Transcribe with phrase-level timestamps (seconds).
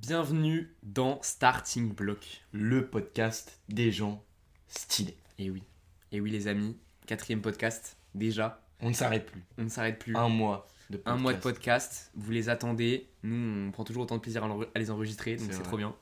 [0.00, 2.42] Bienvenue dans Starting Block.
[2.52, 4.22] le podcast des gens
[4.68, 5.16] stylés.
[5.38, 5.62] Et oui,
[6.12, 9.42] et oui les amis, quatrième podcast, déjà, On ne s'arrête plus.
[9.58, 10.14] on ne s'arrête plus.
[10.16, 11.18] Un mois de podcast.
[11.18, 14.78] Un mois de podcast, vous les attendez, nous on prend toujours autant de plaisir à
[14.78, 15.94] les enregistrer, donc C'est trop bien.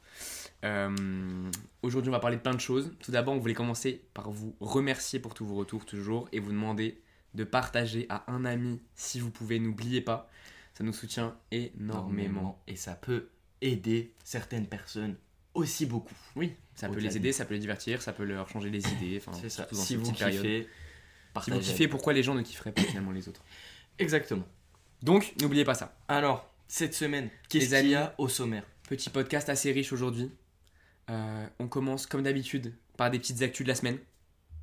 [0.65, 1.51] Euh,
[1.83, 2.93] Aujourd'hui on va parler de plein de choses.
[3.01, 6.51] Tout d'abord on voulait commencer par vous remercier pour tous vos retours toujours et vous
[6.53, 7.01] demander
[7.35, 10.29] de partager à un ami si vous pouvez, n'oubliez pas,
[10.75, 12.11] ça nous soutient énormément.
[12.11, 12.63] énormément.
[12.67, 13.29] Et ça peut
[13.61, 15.17] aider certaines personnes
[15.55, 16.15] aussi beaucoup.
[16.35, 18.87] Oui, ça peut les de- aider, ça peut les divertir, ça peut leur changer les
[18.93, 19.67] idées, C'est ça.
[19.71, 20.69] dans Si vous kiffez,
[21.43, 23.43] Si vous kiffez, pourquoi les gens ne kifferaient pas finalement les autres?
[23.99, 24.47] Exactement.
[25.03, 25.97] Donc, n'oubliez pas ça.
[26.09, 28.65] Alors, cette semaine, qu'est-ce qu'il y a au sommaire?
[28.89, 30.31] Petit podcast assez riche aujourd'hui.
[31.11, 33.99] Euh, on commence comme d'habitude par des petites actus de la semaine.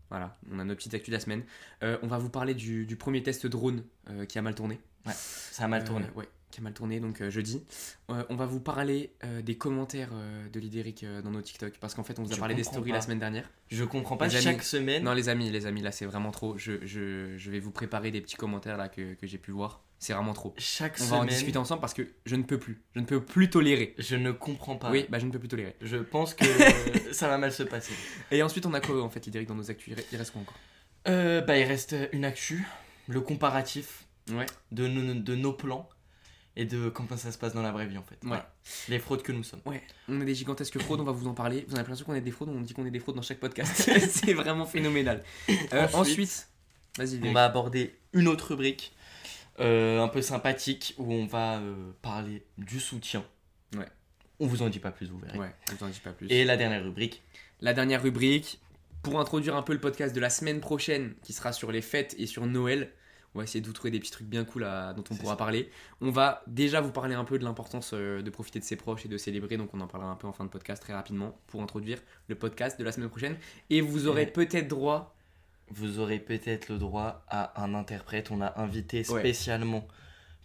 [0.09, 1.43] Voilà, on a nos petites actus de la semaine.
[1.81, 4.79] Euh, on va vous parler du, du premier test drone euh, qui a mal tourné.
[5.11, 6.05] Ça a mal tourné.
[6.15, 7.63] ouais, qui a mal tourné, donc euh, jeudi.
[8.09, 10.11] Euh, on va vous parler euh, des commentaires
[10.51, 11.73] de l'Idéric dans nos TikTok.
[11.79, 12.97] Parce qu'en fait, on vous a Je parlé des stories pas.
[12.97, 13.49] la semaine dernière.
[13.69, 14.43] Je comprends pas Les amis.
[14.43, 15.03] chaque semaine.
[15.03, 16.57] Non, les amis, les amis, là, c'est vraiment trop.
[16.57, 19.81] Je, je, je vais vous préparer des petits commentaires là que, que j'ai pu voir.
[19.99, 20.53] C'est vraiment trop.
[20.57, 22.81] Chaque On va en semaine, discuter ensemble parce que je ne peux plus.
[22.93, 23.95] Je ne peux plus tolérer.
[23.97, 24.91] je ne comprends pas.
[24.91, 25.75] Oui, bah je ne peux plus tolérer.
[25.81, 26.43] Je pense que
[27.13, 27.93] ça va mal se passer.
[28.29, 29.87] Et ensuite, on a quoi en fait, Idéric, dans nos actus?
[29.95, 30.57] Il re- Il reste quoi encore?
[31.07, 32.65] Euh, bah, il reste une actu,
[33.07, 34.45] le comparatif Ouais.
[34.71, 35.89] de, nos- de nos plans
[36.55, 38.17] et de comment ça se passe dans la vraie vie en fait.
[38.21, 38.53] Voilà.
[38.89, 39.61] Les fraudes que nous sommes.
[39.65, 41.65] Ouais, on a des gigantesques fraudes, on va vous en parler.
[41.67, 43.39] Vous avez l'impression qu'on est des fraudes, on dit qu'on est des fraudes dans chaque
[43.39, 43.89] podcast.
[44.09, 45.23] c'est vraiment phénoménal.
[45.73, 46.47] Euh, Ensuite,
[46.99, 48.93] On va aborder une autre rubrique
[49.59, 53.23] euh, un peu sympathique où on va euh, parler du soutien.
[53.75, 53.87] Ouais.
[54.39, 55.37] On vous en dit pas plus, vous verrez.
[55.37, 56.27] Ouais, je vous en dis pas plus.
[56.29, 57.21] Et la dernière rubrique,
[57.61, 58.59] La dernière rubrique,
[59.03, 62.15] pour introduire un peu le podcast de la semaine prochaine, qui sera sur les fêtes
[62.17, 62.91] et sur Noël.
[63.35, 65.33] On va essayer de vous trouver des petits trucs bien cool à- dont on pourra
[65.33, 65.37] ça.
[65.37, 65.69] parler.
[66.01, 69.05] On va déjà vous parler un peu de l'importance euh, de profiter de ses proches
[69.05, 69.57] et de célébrer.
[69.57, 71.97] Donc on en parlera un peu en fin de podcast très rapidement pour introduire
[72.27, 73.35] le podcast de la semaine prochaine.
[73.71, 74.31] Et vous aurez Ouais.
[74.31, 75.15] peut-être droit
[75.69, 78.29] vous aurez peut-être le droit à un interprète.
[78.29, 79.19] On a invité Ouais.
[79.21, 79.87] spécialement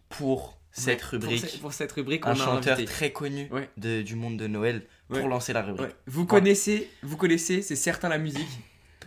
[0.09, 2.91] pour cette Ouais, rubrique Pour, ce- pour cette rubrique, un on a chanteur invité.
[2.91, 3.69] très connu Ouais.
[3.77, 5.19] de- du monde de Noël Ouais.
[5.21, 5.91] pour lancer la rubrique.
[6.07, 8.47] Vous connaissez, vous connaissez, c'est certain la musique.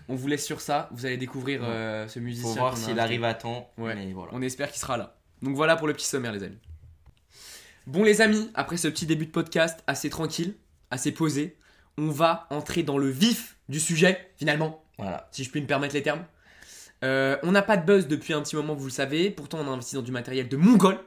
[0.08, 0.90] On vous laisse sur ça.
[0.92, 2.50] Vous allez découvrir euh, ce musicien.
[2.50, 3.72] Faut voir s'il arrive à temps.
[3.78, 3.96] Ouais.
[3.96, 4.32] Mais voilà.
[4.34, 5.18] On espère qu'il sera là.
[5.42, 6.60] Donc voilà pour le petit sommaire, les amis.
[7.88, 10.56] Bon, les amis, après ce petit début de podcast assez tranquille,
[10.92, 11.58] assez posé,
[11.98, 15.28] on va entrer dans le vif du sujet, finalement, Voilà.
[15.32, 16.24] si je puis me permettre les termes.
[17.04, 19.32] Euh, on n'a pas de buzz depuis un petit moment, vous le savez.
[19.32, 21.00] Pourtant, on a investi dans du matériel de mongol.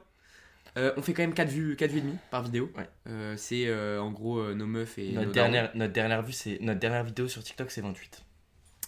[0.77, 2.71] Euh, on fait quand même 4 vues, 4 vues et demi par vidéo.
[2.77, 2.89] Ouais.
[3.09, 6.59] Euh, c'est euh, en gros nos meufs et Notre nos dernière, notre dernière vue, c'est
[6.61, 8.24] notre dernière vidéo sur TikTok, c'est 28.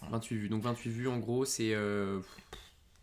[0.00, 0.12] Darons.
[0.12, 0.48] 28 vues.
[0.48, 1.72] Donc 28 vues, en gros, c'est...
[1.74, 2.20] euh,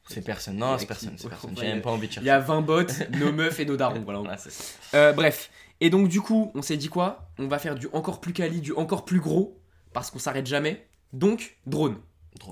[0.09, 0.57] C'est personne.
[0.57, 1.15] Non, c'est personne.
[1.17, 1.55] C'est personne.
[1.57, 2.27] J'ai même pas envie de Il chercher.
[2.27, 2.81] y a 20 bots,
[3.19, 4.01] nos meufs et nos darons.
[4.01, 4.49] Voilà, ça.
[4.95, 5.49] Euh, bref.
[5.81, 7.29] Et donc du coup, on s'est dit quoi?
[7.39, 9.59] On va faire du encore plus quali, du encore plus gros,
[9.91, 10.85] parce qu'on s'arrête jamais.
[11.11, 11.97] Donc, drone.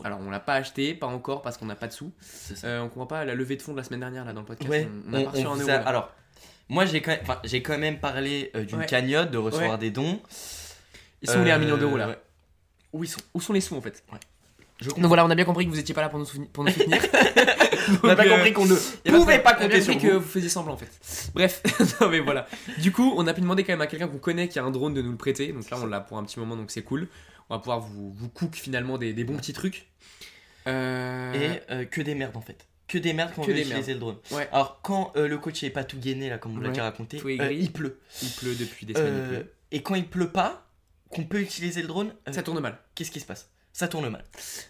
[0.03, 2.11] Alors, on l'a pas acheté, pas encore, parce qu'on n'a pas de sous.
[2.63, 4.45] Euh, on comprend pas la levée de fonds de la semaine dernière là dans le
[4.45, 4.69] podcast.
[4.69, 5.69] Ouais, on, on a vous euro.
[5.71, 5.73] a-.
[5.87, 6.11] Alors,
[6.69, 8.85] moi, j'ai quand, même- quand même parlé euh, d'une Ouais.
[8.85, 10.21] cagnotte, de recevoir des dons.
[11.23, 12.09] Ils sont les 1 million d'euros là.
[12.09, 12.15] Euh.
[12.93, 14.03] Où ils sont Où sont les sous en fait?
[14.81, 16.63] Donc voilà, on a bien compris que vous étiez pas là pour nous, souvenir- pour
[16.63, 16.99] nous soutenir.
[18.03, 19.81] On n'a Donc, pas euh, compris qu'on ne Y a pouvait pas a compter bien
[19.81, 20.19] sur que vous.
[20.19, 20.89] vous faisiez semblant en fait.
[21.33, 21.61] Bref,
[22.01, 22.47] non mais voilà.
[22.79, 24.71] Du coup, on a pu demander quand même à quelqu'un qu'on connaît qui a un
[24.71, 25.51] drone de nous le prêter.
[25.51, 27.07] Donc là, on l'a pour un petit moment, donc c'est cool.
[27.49, 29.87] On va pouvoir vous, vous cook finalement des, des bons petits trucs.
[30.67, 32.67] Euh, Et euh, que des merdes en fait.
[32.87, 34.17] Que des merdes quand on veut utiliser le drone.
[34.31, 34.47] Ouais.
[34.51, 36.73] Alors, quand le coach n'est pas tout gainé, là, comme on l'a Ouais.
[36.73, 37.99] déjà raconté, est il pleut.
[38.21, 39.45] il pleut depuis des semaines.
[39.71, 40.67] et quand il pleut pas,
[41.09, 42.77] qu'on peut utiliser le drone, Ça tourne mal.
[42.95, 43.49] qu'est-ce qui se passe?
[43.73, 44.23] Ça tourne mal.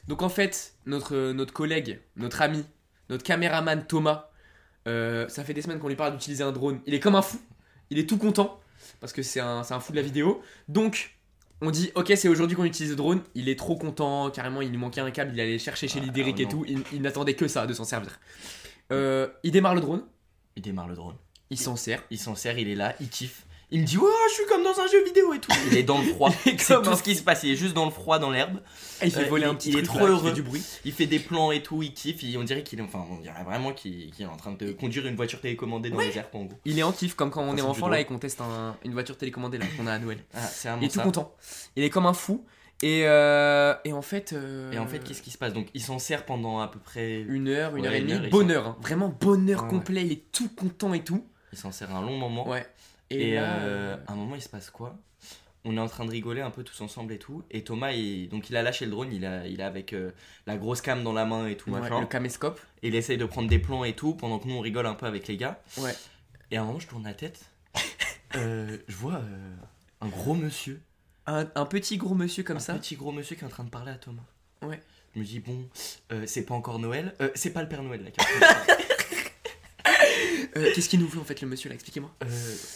[0.08, 2.64] Donc en fait, notre, notre collègue, notre ami,
[3.10, 4.30] notre caméraman Thomas,
[4.88, 6.80] euh, ça fait des semaines qu'on lui parle d'utiliser un drone.
[6.86, 7.40] Il est comme un fou.
[7.90, 8.60] Il est tout content
[9.00, 10.42] parce que c'est un, c'est un fou de la vidéo.
[10.68, 11.18] Donc
[11.62, 13.22] on dit ok c'est aujourd'hui qu'on utilise le drone.
[13.36, 14.30] Il est trop content.
[14.32, 15.32] Carrément il lui manquait un câble.
[15.34, 16.64] Il allait chercher chez Ah, l'Idéric et tout.
[16.68, 18.20] Il, il n'attendait que ça de s'en servir.
[18.92, 20.04] Euh, il démarre le drone.
[20.56, 21.16] Il démarre le drone.
[21.50, 22.04] Il s'en sert.
[22.12, 23.46] Il s'en sert, il est là, il kiffe.
[23.74, 25.50] Il me dit, ouais, je suis comme dans un jeu vidéo et tout.
[25.72, 26.30] Il est dans le froid.
[26.58, 27.44] C'est tout ce qui se passe.
[27.44, 28.60] Il est juste dans le froid, dans l'herbe.
[29.02, 30.28] Il fait Euh, voler un est- petit il est trop là, heureux.
[30.30, 30.62] fait du bruit.
[30.84, 32.22] Il fait des plans et tout, il kiffe.
[32.24, 35.08] il- on dirait qu'il est, enfin, on dirait vraiment qu'il est en train de conduire
[35.08, 36.58] une voiture télécommandée dans les airs, en gros.
[36.66, 38.92] Il est en kiff comme quand on est enfant là et qu'on teste un- une
[38.94, 40.20] voiture télécommandée là qu'on a à Noël.
[40.34, 40.40] Ah,
[40.82, 41.34] Il est tout content.
[41.78, 42.44] Il est comme un fou.
[42.84, 44.34] Et, euh, et en fait.
[44.34, 45.54] euh, Et en fait, qu'est-ce qui se passe?
[45.54, 47.22] Donc, il s'en sert pendant à peu près.
[47.22, 48.28] Une heure, une Ouais, heure et demie.
[48.30, 48.78] bonheur, hein.
[48.82, 50.02] vraiment bonheur complet.
[50.04, 51.24] Il est tout content et tout.
[51.54, 52.48] Il s'en sert un long moment.
[52.50, 52.66] Ouais.
[53.14, 54.98] Et, là, euh, euh, à un moment, il se passe quoi?
[55.64, 57.44] On est en train de rigoler un peu tous ensemble et tout.
[57.52, 60.12] Et Thomas, il, donc il a lâché le drone, il a, il a avec euh,
[60.48, 62.00] la grosse cam dans la main et tout, ouais, machin.
[62.00, 62.60] le caméscope.
[62.82, 64.96] Et il essaye de prendre des plans et tout, pendant que nous on rigole un
[64.96, 65.62] peu avec les gars.
[65.78, 65.94] Ouais.
[66.50, 67.46] Et à un moment, je tourne la tête.
[68.38, 69.56] Euh, je vois euh,
[70.00, 70.82] un gros monsieur,
[71.28, 72.76] Un, un petit gros monsieur comme un ça.
[72.76, 74.22] petit gros monsieur qui est en train de parler à Thomas.
[74.62, 74.80] Ouais.
[75.14, 75.68] Je me dis, bon,
[76.26, 77.14] c'est pas encore Noël.
[77.36, 78.12] C'est pas le Père Noël là.
[78.12, 80.41] qui est en train de parler.
[80.58, 81.76] Euh, Qu'est-ce qu'il nous veut en fait le monsieur là?
[81.76, 82.12] Expliquez-moi.
[82.24, 82.28] Euh,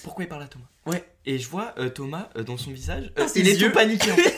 [0.03, 0.65] pourquoi il parle à Thomas?
[0.85, 1.03] Ouais.
[1.25, 3.11] Et je vois euh, Thomas dans son visage.
[3.17, 3.67] Ah, il est yeux.
[3.69, 4.11] tout paniqué.
[4.11, 4.35] en fait.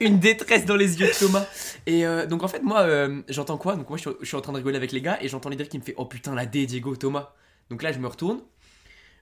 [0.00, 1.46] Une détresse dans les yeux de Thomas.
[1.86, 2.88] Et donc en fait moi
[3.28, 3.76] j'entends quoi?
[3.76, 5.48] Donc moi je suis, je suis en train de rigoler avec les gars et j'entends
[5.48, 7.34] Lidl qui me fait oh putain la D Diego Thomas.
[7.70, 8.40] Donc là je me retourne.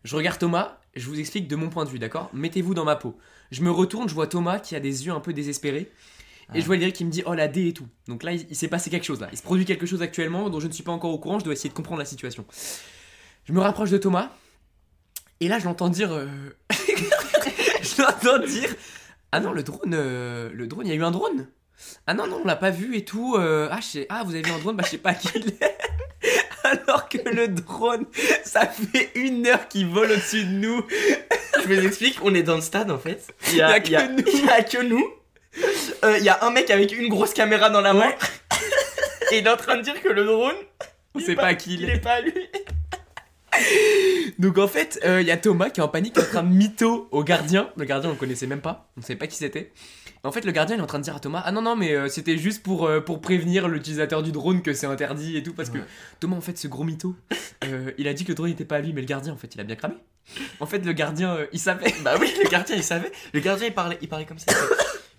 [0.05, 2.31] Je regarde Thomas, je vous explique de mon point de vue, d'accord?
[2.33, 3.19] Mettez-vous dans ma peau.
[3.51, 5.81] Je me retourne, je vois Thomas qui a des yeux un peu désespérés.
[5.83, 6.61] Et Ah.
[6.61, 7.87] je vois Lidl qui me dit oh la D et tout.
[8.09, 9.29] Donc là il, il s'est passé quelque chose là.
[9.33, 11.45] Il se produit quelque chose actuellement dont je ne suis pas encore au courant, je
[11.45, 12.47] dois essayer de comprendre la situation.
[13.45, 14.31] Je me rapproche de Thomas.
[15.41, 16.13] Et là je l'entends dire...
[16.13, 16.27] euh,
[16.71, 18.69] je l'entends dire...
[19.33, 21.47] Ah non, le drone, euh, le drone, il y a eu un drone.
[22.09, 23.37] Ah non, non, on l'a pas vu et tout.
[23.37, 25.29] euh, ah, je sais- ah, vous avez vu un drone, bah je sais pas qui
[25.37, 25.79] il est.
[26.65, 28.07] Alors que le drone,
[28.45, 30.85] ça fait une heure qu'il vole au-dessus de nous.
[31.63, 33.33] Je vous explique, on est dans le stade en fait.
[33.49, 34.25] Il y Il y a que nous.
[34.35, 35.05] il y a que nous.
[36.05, 38.13] Euh, Il y a un mec avec une grosse caméra dans la main.
[39.33, 40.55] Et il est en train de dire que le drone,
[41.15, 41.95] On sait est pas qui il il est.
[41.95, 42.35] est pas lui.
[44.39, 46.27] Donc en fait, euh, il y a Thomas qui est en panique, qui est en
[46.31, 47.71] train de mytho au gardien.
[47.77, 48.91] Le gardien, on le connaissait même pas.
[48.97, 49.73] On savait pas qui c'était.
[50.23, 51.77] En fait, le gardien, il est en train de dire à Thomas Ah non, non,
[51.77, 55.43] mais euh, c'était juste pour, euh, pour prévenir l'utilisateur du drone que c'est interdit et
[55.43, 55.55] tout.
[55.55, 55.79] Parce que.
[56.21, 57.15] Thomas, en fait, ce gros mytho,
[57.65, 59.37] euh, il a dit que le drone n'était pas à lui, mais le gardien, en
[59.37, 59.95] fait, il a bien cramé.
[60.61, 61.93] En fait, le gardien, euh, il savait.
[62.05, 63.11] Bah oui, le gardien il savait.
[63.33, 64.53] Le gardien il parlait, il parlait comme ça.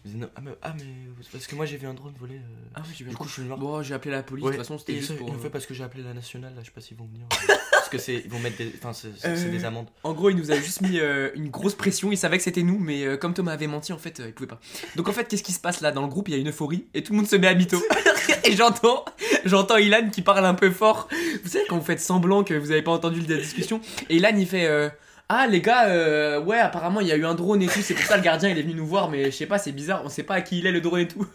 [0.05, 0.83] Il disait, non, ah, mais, ah, mais
[1.31, 2.35] parce que moi j'ai vu un drone voler.
[2.37, 3.57] euh, Ah oui, j'ai Du coup, je suis mort.
[3.59, 4.45] Bon, j'ai appelé la police.
[4.45, 5.29] Ouais, De toute façon, c'était juste ça, pour.
[5.33, 7.25] euh, fait parce que j'ai appelé la nationale, là, je sais pas s'ils vont venir.
[7.91, 9.87] parce que c'est, ils vont mettre des, c'est, Euh, des amendes.
[10.03, 12.11] En gros, il nous a juste mis euh, une grosse pression.
[12.11, 14.33] Il savait que c'était nous, mais euh, comme Thomas avait menti, en fait, euh, il
[14.33, 14.59] pouvait pas.
[14.95, 15.91] Donc en fait, qu'est-ce qui se passe là?
[15.91, 17.53] Dans le groupe Il y a une euphorie et tout le monde se met à
[17.53, 17.81] mytho.
[18.45, 19.03] et j'entends,
[19.45, 21.07] j'entends Ilan qui parle un peu fort.
[21.43, 24.31] Vous savez quand vous faites semblant que vous avez pas entendu la discussion Et Ilan
[24.37, 24.65] il fait.
[24.65, 24.89] euh,
[25.33, 27.93] ah les gars, euh, ouais apparemment il y a eu un drone et tout, c'est
[27.93, 30.01] pour ça le gardien il est venu nous voir, mais je sais pas, c'est bizarre,
[30.03, 31.25] on sait pas à qui il est le drone et tout.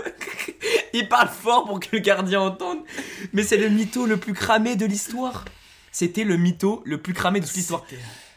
[0.92, 2.80] il parle fort pour que le gardien entende,
[3.32, 5.46] mais c'est le mytho le plus cramé de l'histoire.
[5.96, 7.86] C'était le mytho le plus cramé de toute l'histoire.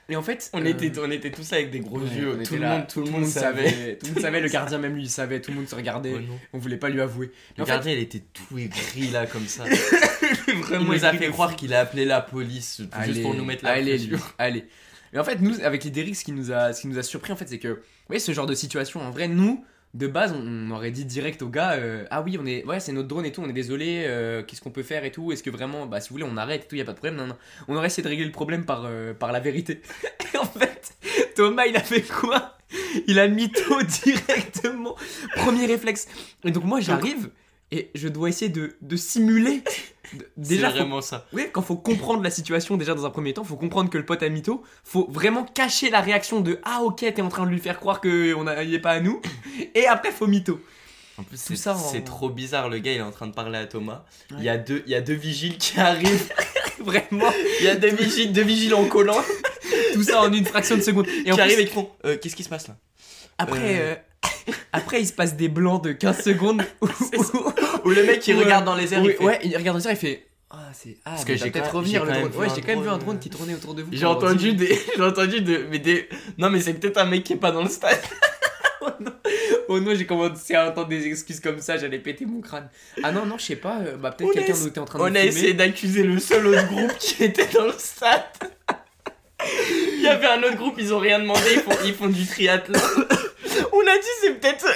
[0.08, 2.30] Et en fait, On, euh, était, on était tous avec des gros ouais, yeux.
[2.32, 3.98] on tout, était le là, monde, tout le monde savait.
[4.00, 6.14] Tout le monde savait, le gardien même lui il savait, tout le monde se regardait.
[6.14, 6.40] Non.
[6.54, 7.34] On voulait pas lui avouer.
[7.58, 9.66] Le fait- gardien il était tout aigri là comme ça.
[9.66, 13.66] Vraiment, il nous a fait croire qu'il a appelé la police juste pour nous mettre
[13.66, 14.12] la allez, pression.
[14.12, 14.64] lui, allez.
[15.12, 17.04] Mais en fait, nous, avec les Derrick, ce qui nous a, ce qui nous a
[17.04, 17.78] surpris, en fait, c'est que, vous
[18.08, 19.66] voyez, ce genre de situation, en vrai, nous,
[19.96, 22.92] de base, on, aurait dit direct au gars, euh, ah oui, on est, ouais, c'est
[22.92, 25.42] notre drone et tout, on est désolé, euh, qu'est-ce qu'on peut faire et tout, est-ce
[25.42, 27.16] que vraiment, bah, si vous voulez, on arrête et tout, y a pas de problème,
[27.16, 27.38] non, non.
[27.68, 29.82] On aurait essayé de régler le problème par, euh, par la vérité.
[30.34, 30.94] Et en fait,
[31.36, 32.58] Thomas, il a fait quoi?
[33.08, 34.96] Il a mytho directement.
[35.38, 36.08] Premier réflexe.
[36.44, 37.32] Et donc, moi, j'arrive
[37.72, 39.62] et je dois essayer de, de simuler.
[40.38, 41.28] Déjà, c'est faut vraiment ça.
[41.34, 44.06] oui, quand faut comprendre la situation déjà dans un premier temps, faut comprendre que le
[44.06, 47.52] pote a mytho, faut vraiment cacher la réaction de ah ok t'es en train de
[47.52, 49.22] lui faire croire que on a, il est pas à nous,
[49.76, 50.60] et après faut mytho.
[51.20, 52.70] En plus, c'est, ça en- c'est trop bizarre.
[52.70, 54.04] Le gars, il est en train de parler à Thomas.
[54.32, 54.38] Ouais.
[54.40, 56.32] Il, y a deux, il y a deux vigiles qui arrivent.
[56.80, 57.30] Vraiment,
[57.60, 59.22] Il y a deux vigiles, deux vigiles en collant
[59.94, 61.08] tout ça en une fraction de seconde.
[61.26, 62.78] Et en qui plus, arrivent et qui font euh, Qu'est-ce qui se passe là?
[63.38, 63.80] Après, Euh.
[63.92, 63.96] euh,
[64.74, 68.34] après il se passe des blancs de 15 secondes où, le mec Ouais.
[68.34, 69.02] regarde dans les airs.
[69.02, 71.36] où- il fait, ouais, il regarde dans ça, il fait ah c'est ah Parce que
[71.36, 72.32] j'ai peut-être revenir le drone.
[72.36, 73.90] Ouais, j'ai quand même vu un drone, euh, qui tournait autour de vous.
[73.92, 74.80] J'ai entendu 10 des.
[74.98, 75.68] J'ai entendu de.
[75.70, 76.10] Mais des.
[76.40, 78.00] Non, mais c'est peut-être un mec qui est pas dans le stade.
[79.72, 82.70] Oh non, j'ai commencé à entendre des excuses comme ça, j'allais péter mon crâne.
[83.04, 85.04] Ah non, non, je sais pas, euh, bah peut-être quelqu'un d'autre était en train de
[85.04, 88.24] On a essayé d'accuser le seul autre groupe qui était dans le stade.
[89.96, 92.26] Il y avait un autre groupe, ils ont rien demandé, ils font, ils font du
[92.26, 92.80] triathlon.
[93.74, 94.66] On a dit c'est peut-être.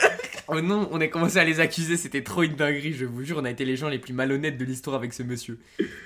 [0.50, 3.38] Oh non, on a commencé à les accuser, c'était trop une dinguerie, je vous jure,
[3.40, 5.58] on a été les gens les plus malhonnêtes de l'histoire avec ce monsieur.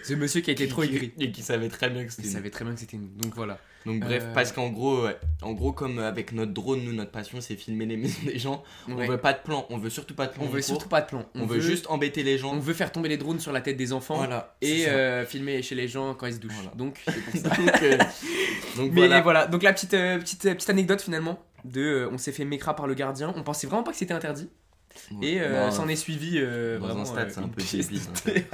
[0.03, 1.12] Ce monsieur qui a été trop aigri.
[1.19, 2.27] Et qui savait très bien que Il c'était.
[2.27, 2.33] nous.
[2.36, 3.59] savait très bien que c'était nous, donc voilà.
[3.88, 7.10] Donc bref, Euh, parce qu'en gros, ouais, en gros comme avec notre drone, nous notre
[7.12, 8.63] passion c'est filmer les maisons des gens.
[8.88, 8.94] Ouais.
[8.96, 10.44] On veut pas de plan, on veut surtout pas de plan.
[10.44, 11.25] On veut surtout pas de plan.
[11.36, 12.53] On, veut, juste embêter les gens.
[12.53, 14.56] On veut faire tomber les drones sur la tête des enfants Voilà.
[14.62, 16.53] et euh, filmer chez les gens quand ils se douchent.
[16.53, 16.72] Voilà.
[16.75, 17.01] Donc,
[17.34, 17.98] donc, euh,
[18.75, 19.22] donc Mais voilà.
[19.22, 19.48] voilà.
[19.48, 23.34] donc la petite, petite, petite anecdote finalement de on s'est fait mécra par le gardien,
[23.36, 24.50] on pensait vraiment pas que c'était interdit
[25.12, 25.27] Ouais.
[25.27, 27.62] et euh, Bon, s'en est suivi euh, dans vraiment un stade, euh, c'est un peu
[27.62, 28.00] débile.
[28.15, 28.46] c'est-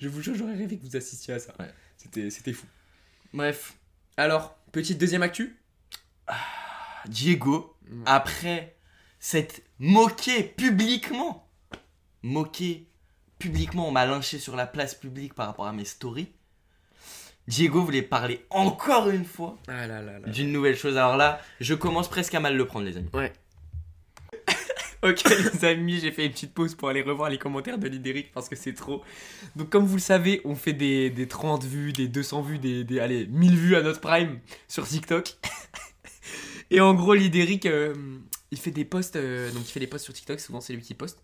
[0.00, 1.52] Je vous jure, j'aurais rêvé que vous assistiez à ça.
[1.60, 1.66] Ouais.
[1.98, 2.64] C'était, c'était fou.
[3.34, 3.74] Bref,
[4.16, 5.56] Alors, petite deuxième actu
[7.06, 7.96] Diego, Ouais.
[8.06, 8.76] après
[9.18, 11.48] s'être moqué publiquement,
[12.22, 12.86] moqué
[13.38, 16.30] publiquement, on m'a lynché sur la place publique par rapport à mes stories.
[17.48, 19.86] Diego voulait parler encore une fois Ah
[20.28, 20.96] d'une nouvelle chose.
[20.96, 23.08] Alors là, je commence presque à mal le prendre, les amis.
[25.02, 28.32] Ok les amis, j'ai fait une petite pause pour aller revoir les commentaires de Lidéric
[28.32, 29.02] parce que c'est trop.
[29.56, 32.84] Donc comme vous le savez, on fait des, des 30 vues, des 200 vues, des,
[32.84, 35.36] des allez, 1000 vues à notre prime sur TikTok.
[36.70, 37.94] Et en gros, Lidéric, euh,
[38.50, 40.82] il fait des posts, euh, donc il fait des posts sur TikTok, souvent c'est lui
[40.82, 41.22] qui poste.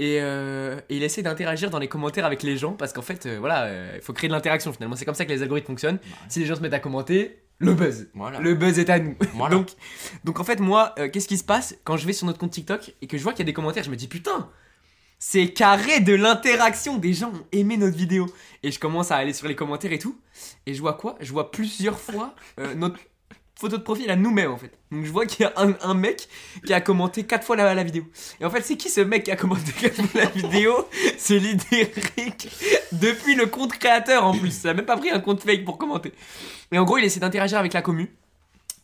[0.00, 3.26] Et, euh, et il essaie d'interagir dans les commentaires avec les gens parce qu'en fait,
[3.26, 4.94] euh, voilà, euh, il faut créer de l'interaction finalement.
[4.94, 5.98] C'est comme ça que les algorithmes fonctionnent.
[6.28, 8.08] Si les gens se mettent à commenter, le buzz.
[8.14, 8.38] Voilà.
[8.38, 9.16] Le buzz est à nous.
[9.34, 9.56] Voilà.
[9.56, 9.70] Donc,
[10.22, 12.94] donc en fait, moi, qu'est-ce qui se passe quand je vais sur notre compte TikTok
[13.02, 14.48] et que je vois qu'il y a des commentaires Je me dis putain,
[15.18, 16.98] c'est carré de l'interaction.
[16.98, 18.26] Des gens ont aimé notre vidéo.
[18.62, 20.20] Et je commence à aller sur les commentaires et tout.
[20.66, 21.16] Et je vois quoi?
[21.20, 22.36] Je vois plusieurs fois
[22.76, 23.00] notre
[23.58, 24.70] photo de profil à nous-mêmes en fait.
[24.92, 26.28] Donc je vois qu'il y a un, mec
[26.64, 28.04] qui a commenté 4 fois la, vidéo.
[28.40, 30.88] Et en fait, c'est qui ce mec qui a commenté 4 fois la vidéo?
[31.18, 32.48] C'est Lidéric.
[32.92, 34.52] Depuis le compte créateur en plus.
[34.52, 36.12] Ça a même pas pris un compte fake pour commenter.
[36.70, 38.14] Et en gros, il essaie d'interagir avec la commu.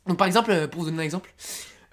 [0.09, 1.33] Donc par exemple, euh, pour vous donner un exemple,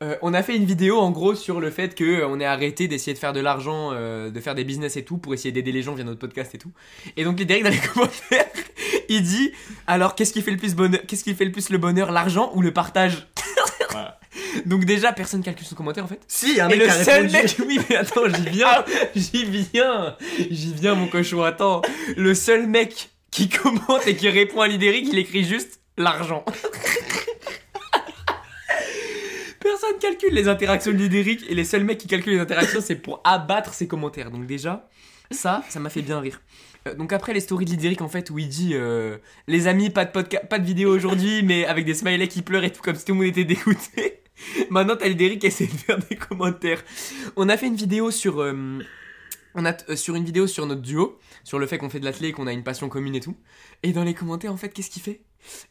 [0.01, 2.45] euh, on a fait une vidéo en gros sur le fait que euh, on est
[2.45, 5.71] arrêté d'essayer de faire de l'argent, de faire des business et tout pour essayer d'aider
[5.71, 6.71] les gens via notre podcast et tout.
[7.15, 8.50] Et donc Lidéric dans les commentaires,
[9.15, 9.51] il dit
[9.87, 12.51] alors qu'est-ce qui fait le plus bonheur, qu'est-ce qui fait le plus le bonheur, l'argent
[12.55, 13.27] ou le partage
[13.91, 14.19] Voilà.
[14.65, 16.21] Donc déjà personne calcule son commentaire en fait.
[16.27, 17.43] Si, il y a un Et mec le qui a seul répondu.
[17.43, 20.15] mec, oui mais attends j'y viens, j'y viens,
[20.49, 21.81] j'y viens mon cochon attends.
[22.15, 26.45] Le seul mec qui commente et qui répond à Lidéric, il écrit juste l'argent.
[29.59, 32.95] Personne calcule les interactions de Lidéric et les seuls mecs qui calculent les interactions c'est
[32.95, 34.31] pour abattre ses commentaires.
[34.31, 34.89] Donc déjà,
[35.29, 36.41] ça, ça m'a fait bien rire.
[36.88, 39.89] Euh, donc après les stories de Lidéric en fait où il dit euh, les amis
[39.91, 42.81] pas de podca- pas de vidéo aujourd'hui mais avec des smileys qui pleurent et tout
[42.81, 44.21] comme si tout le monde était dégoûté.
[44.71, 46.83] Maintenant t'as Lidéric qui essaie de faire des commentaires.
[47.35, 48.79] On a fait une vidéo sur euh,
[49.53, 52.29] on a sur une vidéo sur notre duo sur le fait qu'on fait de l'athlé
[52.29, 53.35] et qu'on a une passion commune et tout.
[53.83, 55.21] Et dans les commentaires en fait qu'est-ce qu'il fait?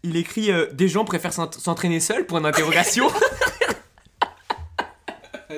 [0.04, 3.08] Il écrit des gens préfèrent s'ent- s'entraîner seuls point d'interrogation.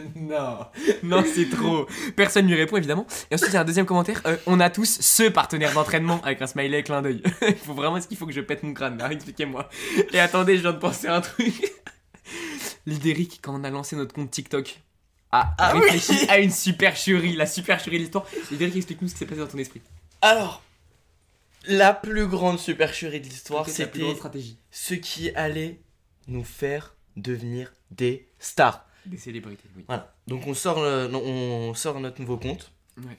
[0.16, 0.58] non,
[1.02, 1.86] non c'est trop.
[2.16, 3.06] Personne lui répond évidemment.
[3.30, 4.20] Et ensuite il y a un deuxième commentaire.
[4.26, 7.22] euh, on a tous ce partenaire d'entraînement avec un smiley clin d'œil.
[7.46, 8.98] Il faut vraiment est-ce qu'il faut que je pète mon crâne?
[8.98, 9.68] Là Expliquez-moi.
[10.12, 11.72] Et attendez, je viens de penser à un truc.
[12.86, 14.80] Lidéric, quand on a lancé notre compte TikTok,
[15.30, 18.26] a Ah réfléchi oui à une supercherie, la supercherie de l'histoire.
[18.50, 19.80] Lidéric, explique-nous ce qui s'est passé dans ton esprit.
[20.20, 20.62] Alors,
[21.66, 24.14] la plus grande supercherie de l'histoire, c'était
[24.70, 25.80] ce qui allait
[26.26, 28.86] nous faire devenir des stars.
[29.06, 29.84] Des célébrités, oui.
[29.86, 30.14] Voilà.
[30.26, 32.70] Donc on sort, le- non, on sort notre nouveau compte.
[32.98, 33.18] Ouais.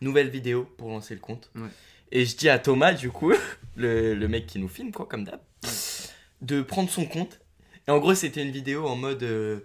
[0.00, 1.50] Nouvelle vidéo pour lancer le compte.
[1.54, 1.68] Ouais.
[2.10, 3.32] Et je dis à Thomas, du coup,
[3.76, 5.40] le, le mec qui nous filme, quoi, comme d'hab,
[6.40, 7.40] de prendre son compte.
[7.86, 9.22] Et en gros, c'était une vidéo en mode.
[9.22, 9.60] euh,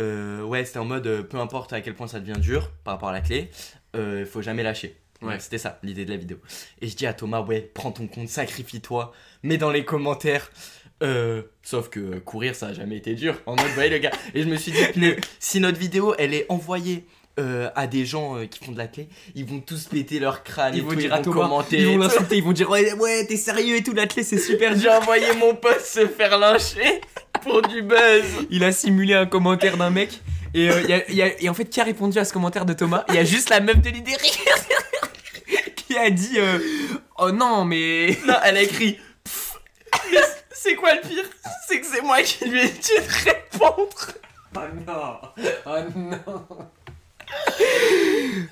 [0.00, 2.94] euh, ouais, c'était en mode euh, peu importe à quel point ça devient dur par
[2.94, 3.50] rapport à la clé,
[3.94, 4.96] il faut jamais lâcher.
[5.20, 5.40] Ouais.
[5.40, 6.38] c'était ça l'idée de la vidéo.
[6.80, 9.12] Et je dis à Thomas, ouais, prends ton compte, sacrifie-toi,
[9.42, 10.48] mets dans les commentaires.
[11.02, 13.34] Euh, sauf que courir, ça a jamais été dur.
[13.46, 14.10] En mode, ouais, le gars.
[14.34, 17.04] Et je me suis dit, mais si notre vidéo, elle est envoyée
[17.38, 20.42] euh, à des gens euh, qui font de la clé, ils vont tous péter leur
[20.42, 20.74] crâne.
[20.74, 21.78] Ils et vont tout, dire à vont Thomas, commenter.
[21.82, 24.72] ils vont l'insulter, ils vont dire ouais, ouais t'es sérieux et tout, l'athlète c'est super
[24.74, 24.82] dur.
[24.82, 27.00] J'ai envoyé mon pote se faire lyncher
[27.42, 28.24] pour du buzz.
[28.50, 30.20] Il a simulé un commentaire d'un mec
[30.52, 32.64] et, euh, y a- y a- et en fait qui a répondu à ce commentaire
[32.66, 33.04] de Thomas?
[33.10, 34.40] Il y a juste la meuf de Lidéric
[35.76, 36.38] qui a dit
[37.18, 38.98] oh non mais Non, elle a écrit.
[40.68, 41.24] C'est quoi le pire?
[41.66, 44.12] C'est que c'est moi qui lui ai dit de répondre.
[44.54, 45.18] oh non.
[45.64, 46.46] Oh non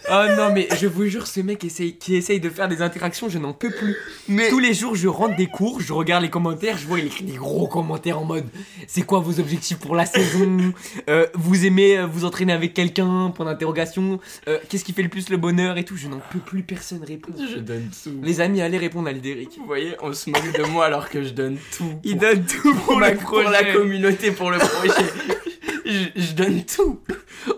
[0.09, 3.28] Oh non mais je vous jure ce mec essaye, qui essaye de faire des interactions
[3.28, 3.97] je n'en peux plus
[4.28, 7.06] Mais Tous les jours, je rentre des cours, je regarde les commentaires, je vois il
[7.06, 8.45] écrit des gros commentaires en mode
[8.87, 10.73] c'est quoi vos objectifs pour la saison
[11.11, 13.33] Euh, Vous aimez euh, vous entraîner avec quelqu'un?
[13.35, 14.21] Point d'interrogation.
[14.49, 15.76] Euh, Qu'est-ce qui fait le plus le bonheur?
[15.76, 17.33] et tout Je n'en peux plus, personne répond.
[17.52, 18.11] je donne tout.
[18.23, 19.50] Les amis, allez répondre à Lidéric.
[19.59, 21.92] Vous voyez, on se moque de moi alors que je donne tout.
[22.04, 23.73] Il donne tout pour, la, pour la projet.
[23.75, 24.92] communauté, pour le projet.
[25.87, 27.02] je, je donne tout.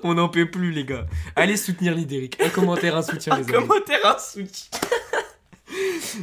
[0.02, 1.06] On n'en peut plus, les gars.
[1.36, 2.40] Allez soutenir Lidéric.
[2.40, 3.52] Un commentaire, un soutien, Un les amis.
[3.66, 4.78] commentaire, un soutien.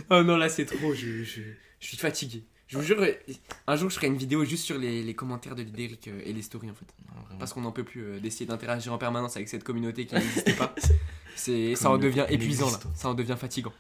[0.10, 1.42] Oh non, là c'est trop, je, je,
[1.80, 2.44] je suis fatigué.
[2.68, 3.06] Je vous jure,
[3.68, 6.34] un jour je ferai une vidéo juste sur les, les commentaires de Lidéric euh, et
[6.34, 6.88] les stories en fait.
[7.38, 10.54] Parce qu'on n'en peut plus euh, d'essayer d'interagir en permanence avec cette communauté qui n'existait
[10.54, 10.74] pas.
[11.36, 12.80] C'est, ça en devient épuisant là.
[12.96, 13.74] Ça en devient fatigant.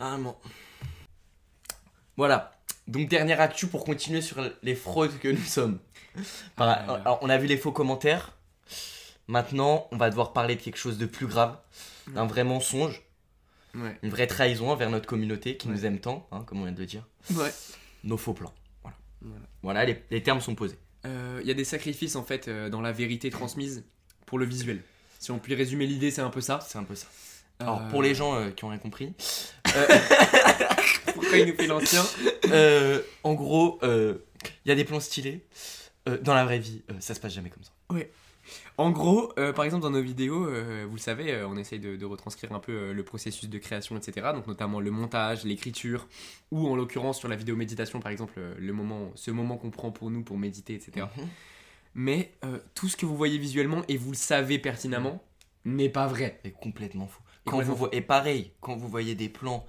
[0.00, 0.34] Ah bon.
[2.16, 2.60] Voilà.
[2.88, 5.78] Donc dernière actu pour continuer sur les fraudes que nous sommes.
[6.56, 8.36] Par- Ah alors, on a vu les faux commentaires.
[9.28, 11.56] Maintenant, on va devoir parler de quelque chose de plus grave,
[12.08, 13.02] d'un vrai mensonge,
[13.74, 13.96] Ouais.
[14.02, 15.72] une vraie trahison envers notre communauté qui Ouais.
[15.74, 17.06] nous aime tant, hein, comme on vient de le dire.
[17.34, 17.50] Ouais.
[18.04, 18.52] Nos faux plans.
[18.82, 18.96] Voilà.
[19.22, 19.44] Voilà.
[19.62, 20.76] Voilà, les, les termes sont posés.
[21.06, 23.84] Euh, Il y a des sacrifices en fait euh, dans la vérité transmise
[24.26, 24.82] pour le visuel.
[25.20, 26.58] Si on peut résumer l'idée, c'est un peu ça.
[26.68, 27.06] C'est un peu ça.
[27.60, 29.14] Alors Euh, pour les gens euh, qui ont rien compris,
[31.22, 32.04] Pourquoi il nous fait l'ancien
[32.50, 34.18] euh, en gros, euh,
[34.64, 35.44] il y a des plans stylés.
[36.08, 37.70] Euh, dans la vraie vie, euh, ça se passe jamais comme ça.
[38.76, 41.78] En gros, euh, par exemple, dans nos vidéos, euh, vous le savez, euh, on essaye
[41.78, 44.30] de, de retranscrire un peu euh, le processus de création, etc.
[44.34, 46.08] Donc, notamment le montage, l'écriture,
[46.50, 49.70] ou en l'occurrence sur la vidéo méditation, par exemple, euh, le moment, ce moment qu'on
[49.70, 51.06] prend pour nous pour méditer, etc.
[51.16, 51.28] Mhm.
[51.94, 55.22] mais euh, tout ce que vous voyez visuellement et vous le savez pertinemment
[55.64, 56.40] n'est pas vrai.
[56.44, 57.20] C'est complètement fou.
[57.22, 59.64] Et Quand complètement vous vo- et pareil, quand vous voyez des plans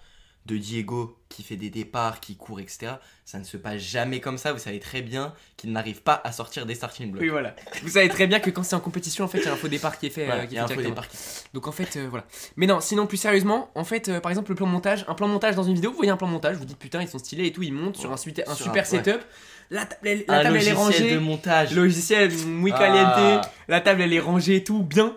[0.45, 2.93] de Diego qui fait des départs, qui court, etc.,
[3.25, 4.51] ça ne se passe jamais comme ça.
[4.51, 7.23] Vous savez très bien qu'il n'arrive pas à sortir des starting blocks.
[7.23, 7.55] Oui, voilà.
[7.81, 9.55] Vous savez très bien que quand c'est en compétition, en fait, il y a un
[9.55, 10.25] faux départ qui est fait.
[10.25, 11.07] Voilà, euh, qui il y est a un fait faux directement.
[11.07, 12.25] départ qui- Donc en fait, euh, voilà.
[12.57, 15.27] Mais non, sinon plus sérieusement, en fait, euh, par exemple, le plan montage, un plan
[15.29, 17.47] montage dans une vidéo, vous voyez un plan montage, vous dites putain, ils sont stylés
[17.47, 18.83] et tout, ils montent sur un, super un- ouais.
[18.83, 19.21] setup.
[19.69, 21.13] La table, elle, la Un table elle est logiciel rangée.
[21.15, 21.73] de montage.
[21.73, 22.77] Logiciel muy Ah.
[22.79, 23.49] caliente.
[23.69, 25.15] La table elle est rangée et tout, bien.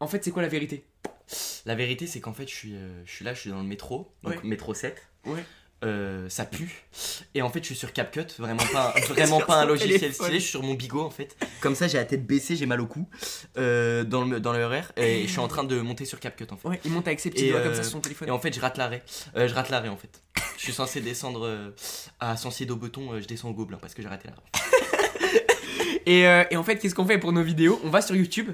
[0.00, 0.84] En fait, c'est quoi la vérité?
[1.64, 3.66] La vérité, c'est qu'en fait, je suis, euh, je suis là, je suis dans le
[3.66, 4.40] métro, donc Ouais.
[4.44, 5.02] métro 7.
[5.24, 5.44] Ouais.
[5.84, 6.84] Euh, ça pue.
[7.34, 10.34] Et en fait, je suis sur CapCut, vraiment pas, vraiment pas un logiciel stylé.
[10.34, 11.36] Je suis sur mon bigot en fait.
[11.60, 13.06] Comme ça, j'ai la tête baissée, j'ai mal au cou
[13.58, 14.54] euh, dans le dans
[14.96, 16.68] et je suis en train de monter sur CapCut en fait.
[16.68, 18.28] Ouais, il monte avec ses petits Et, doigts comme ça sur son téléphone.
[18.28, 19.02] Et en fait, je rate l'arrêt.
[19.34, 20.22] Je rate l'arrêt en fait.
[20.56, 21.74] Je suis censé descendre
[22.20, 24.42] à Sancier d'Aubeton, je descends au Gobelin parce que j'ai raté l'arrêt.
[26.06, 27.80] Et, et en fait, qu'est-ce qu'on fait pour nos vidéos?
[27.82, 28.50] On va sur YouTube.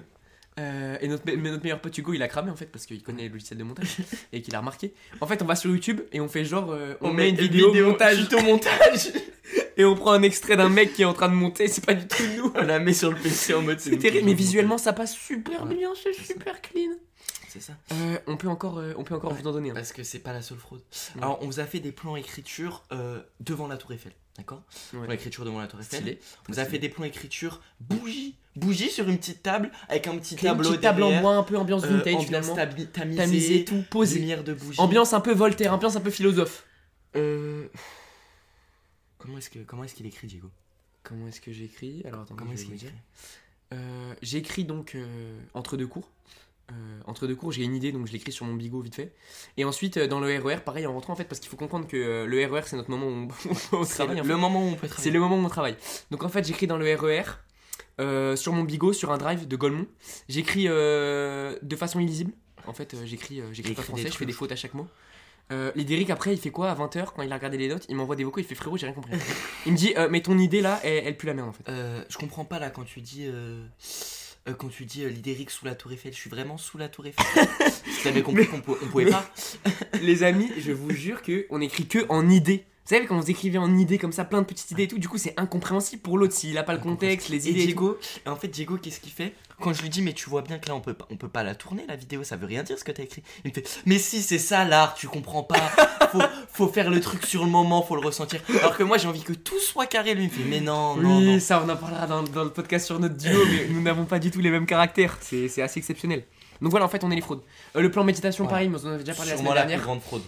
[0.60, 3.02] Euh, et notre, me- notre meilleur pote Hugo il a cramé en fait parce qu'il
[3.02, 3.96] connaît le logiciel de montage
[4.32, 4.92] et qu'il a remarqué.
[5.20, 7.72] En fait on va sur YouTube et on fait genre euh, on, met une vidéo,
[7.86, 9.12] montage tuto montage.
[9.76, 11.94] et on prend un extrait d'un mec qui est en train de monter, c'est pas
[11.94, 12.52] du tout nous.
[12.54, 15.64] On la met sur le PC en mode C'est terrible mais visuellement ça passe super
[15.66, 15.74] Ouais.
[15.74, 16.90] bien, c'est super clean.
[17.48, 17.74] C'est ça.
[17.92, 19.74] Euh, on peut encore, euh, on peut encore vous en donner un.
[19.74, 20.80] Parce que c'est pas la seule fraude.
[21.16, 21.22] Ouais.
[21.22, 22.82] Alors, on vous a fait des plans écriture
[23.40, 24.62] devant la Tour Eiffel, d'accord
[24.94, 25.04] Ouais.
[25.04, 26.00] Plan écriture devant la Tour Eiffel.
[26.00, 26.18] Stylé.
[26.48, 30.16] On vous a fait des plans écriture bougie, bougie sur une petite table avec un
[30.18, 32.54] petit Créer une tableau petite table en bois un peu ambiance euh, vintage ambiance finalement.
[32.56, 34.18] tabi- tamisée, Tamisé tout, posé.
[34.18, 34.80] lumière de bougie.
[34.80, 36.64] Ambiance un peu Voltaire, ambiance un peu philosophe.
[37.16, 37.68] Euh,
[39.18, 40.50] Comment est-ce que comment est-ce qu'il écrit Diego?
[41.02, 42.02] Comment est-ce que j'écris?
[42.06, 42.90] Alors attends, Comment est-ce qu'il écrit?
[43.72, 46.10] Euh, J'écris donc euh, entre deux cours.
[46.70, 49.14] Euh, entre deux cours, j'ai une idée donc je l'écris sur mon bigot vite fait.
[49.56, 51.86] Et ensuite euh, dans le RER, pareil en rentrant en fait parce qu'il faut comprendre
[51.86, 53.28] que euh, le RER c'est notre moment où
[53.72, 54.20] on, travaille.
[54.20, 54.36] en le fait.
[54.36, 55.76] moment où on peut C'est le moment où on travaille.
[56.10, 57.24] Donc en fait, j'écris dans le RER,
[58.00, 59.86] euh, sur mon bigot, sur un drive de Golemont.
[60.28, 62.32] J'écris de façon illisible.
[62.66, 63.42] En fait, j'écris
[63.74, 64.86] pas français, je fais des fautes à chaque mot.
[65.50, 67.84] Euh, Lidéric, après, il fait quoi à 20h quand il a regardé les notes?
[67.88, 69.12] Il m'envoie des vocaux, il fait frérot, j'ai rien compris.
[69.66, 71.64] il me dit, mais ton idée là, elle, elle pue la merde en fait.
[72.08, 73.28] Je comprends pas là quand tu dis
[74.48, 76.12] euh, quand tu dis euh, l'Idéric sous la Tour Eiffel.
[76.12, 77.24] Je suis vraiment sous la Tour Eiffel.
[78.02, 79.30] tu avais compris qu'on pou- on pouvait mais- pas.
[80.02, 82.64] les amis, je vous jure que on écrit que en idée.
[82.84, 84.98] Vous savez, quand vous écrivez en idée comme ça, plein de petites idées et tout,
[84.98, 87.60] du coup, c'est incompréhensible pour l'autre s'il a pas le contexte, les idées.
[87.62, 87.66] et.
[87.66, 89.34] Diego, et en fait Diego qu'est-ce qu'il fait?
[89.60, 91.28] Quand je lui dis mais tu vois bien que là on peut pas, on peut
[91.28, 93.22] pas la tourner la vidéo, ça veut rien dire ce que t'as écrit.
[93.44, 95.54] Il me fait mais si c'est ça l'art, tu comprends pas.
[96.12, 96.20] Faut,
[96.52, 98.42] faut faire le truc sur le moment, faut le ressentir.
[98.60, 100.14] Alors que moi j'ai envie que tout soit carré.
[100.14, 101.40] Lui il me fait mais non non Oui, non.
[101.40, 104.18] ça on en parlera dans, dans le podcast sur notre duo, mais nous n'avons pas
[104.18, 105.16] du tout les mêmes caractères.
[105.22, 106.24] C'est assez exceptionnel.
[106.60, 107.42] Donc voilà, en fait, on est les fraudes.
[107.76, 108.56] Euh, le plan méditation, Voilà.
[108.58, 109.84] pareil, mais on en avait déjà parlé la Sûrement semaine la plus dernière.
[109.86, 110.22] grande fraude.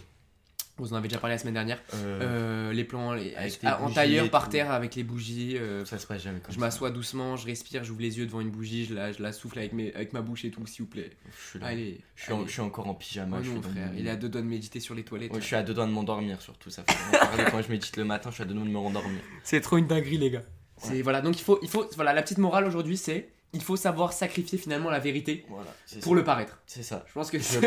[0.77, 1.81] Vous en avez déjà parlé la semaine dernière.
[1.95, 5.57] Euh, Euh, les plans les- Avec les en tailleur par terre avec les bougies.
[5.57, 8.41] euh, ça se passe jamais comme je m'assois doucement, je respire, j'ouvre les yeux devant
[8.41, 10.83] une bougie, je la, je la souffle avec, mes, avec ma bouche et tout, s'il
[10.85, 11.11] vous plaît.
[11.31, 11.67] Je suis là.
[11.67, 12.47] Allez, Je suis, en- allez.
[12.49, 13.37] je suis encore en pyjama.
[13.39, 14.97] Oh je non, suis dans frère, mon- il est à deux doigts de méditer sur
[14.97, 15.33] les toilettes.
[15.33, 16.71] Ouais, je suis à deux doigts de m'endormir surtout.
[16.71, 18.69] Ça fait vraiment parler quand je médite le matin, je suis à deux doigts de
[18.71, 19.21] me rendormir.
[19.45, 20.43] C'est trop une dinguerie, les gars.
[20.79, 23.77] C'est voilà, donc il faut, il faut, voilà, la petite morale aujourd'hui, c'est il faut
[23.77, 25.71] savoir sacrifier finalement la vérité Voilà.
[26.03, 26.17] pour ça.
[26.17, 26.59] le paraître.
[26.67, 27.05] C'est ça.
[27.09, 27.61] Je pense que c'est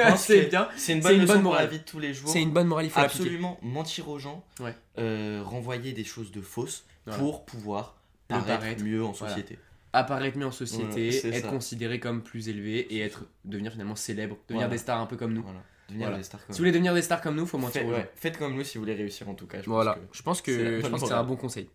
[0.49, 0.67] bien.
[0.77, 1.69] C'est une bonne une leçon bonne pour la morale.
[1.69, 2.29] vie de tous les jours.
[2.29, 2.99] C'est une bonne morale, il faut.
[2.99, 4.75] Absolument mentir aux gens, Ouais.
[4.99, 7.19] euh, renvoyer des choses de fausses Voilà.
[7.19, 7.95] pour pouvoir
[8.27, 8.83] paraître, paraître.
[8.83, 9.33] mieux en Voilà.
[9.33, 9.57] société.
[9.93, 11.47] apparaître mieux en société, être ça.
[11.47, 15.33] considéré comme plus élevé et être devenir finalement célèbre, devenir des stars un peu comme
[15.33, 15.41] nous.
[15.41, 16.21] Voilà.
[16.21, 17.97] Si vous voulez devenir des stars comme nous, faut mentir Faites, aux gens.
[17.99, 19.61] ouais, faites comme nous si vous voulez réussir en tout cas.
[19.61, 21.25] Je Voilà, pense que- je pense que c'est un morale.
[21.27, 21.69] bon conseil.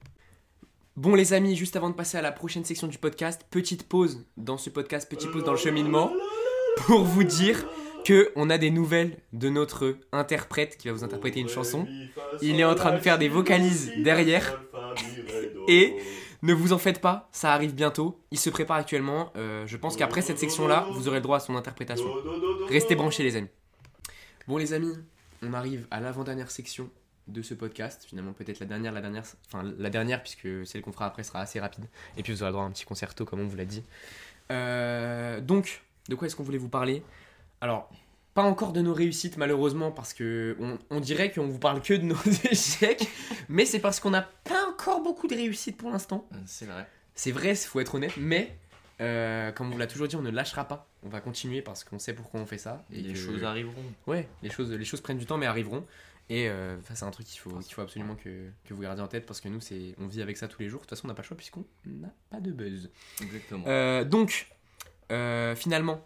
[0.96, 4.26] Bon les amis, juste avant de passer à la prochaine section du podcast, petite pause
[4.37, 6.12] dans ce podcast, petite pause dans le cheminement
[6.85, 7.66] pour vous dire
[8.05, 11.87] que on a des nouvelles de notre interprète qui va vous interpréter une chanson.
[12.42, 14.62] Il est en train de faire des vocalises derrière.
[15.66, 15.96] Et
[16.42, 18.20] ne vous en faites pas, ça arrive bientôt.
[18.31, 19.33] Il se prépare actuellement.
[19.37, 22.11] Euh, je pense qu'après cette section-là, vous aurez le droit à son interprétation.
[22.68, 23.48] Restez branchés les amis.
[24.46, 24.92] Bon les amis,
[25.42, 26.90] on arrive à l'avant-dernière section
[27.29, 28.05] de ce podcast.
[28.07, 31.41] Finalement peut-être la dernière, la dernière, enfin la dernière puisque celle qu'on fera après sera
[31.41, 31.85] assez rapide.
[32.17, 33.83] Et puis vous aurez droit à un petit concerto comme on vous l'a dit.
[34.51, 37.03] Euh, donc, de quoi est-ce qu'on voulait vous parler?
[37.61, 37.91] Alors,
[38.35, 41.95] pas encore de nos réussites malheureusement parce que on, on dirait qu'on vous parle que
[41.95, 42.17] de nos
[42.51, 43.07] échecs,
[43.49, 46.27] mais c'est parce qu'on n'a pas encore beaucoup de réussites pour l'instant.
[46.33, 46.87] Euh, C'est vrai.
[47.15, 48.57] C'est vrai, il faut être honnête, mais
[49.03, 50.89] euh, comme on vous l'a toujours dit, on ne lâchera pas.
[51.05, 52.85] On va continuer parce qu'on sait pourquoi on fait ça.
[52.93, 53.75] Et les que- choses arriveront.
[54.07, 55.85] Ouais, les choses, les choses prennent du temps mais arriveront.
[56.33, 59.07] Et euh, c'est un truc qu'il faut, qu'il faut absolument que, que vous gardiez en
[59.09, 60.81] tête parce que nous, c'est, on vit avec ça tous les jours.
[60.81, 62.90] De toute façon, on n'a pas le choix puisqu'on n'a pas de buzz.
[63.21, 63.64] Exactement.
[63.66, 64.47] Euh, donc,
[65.11, 66.03] euh, finalement,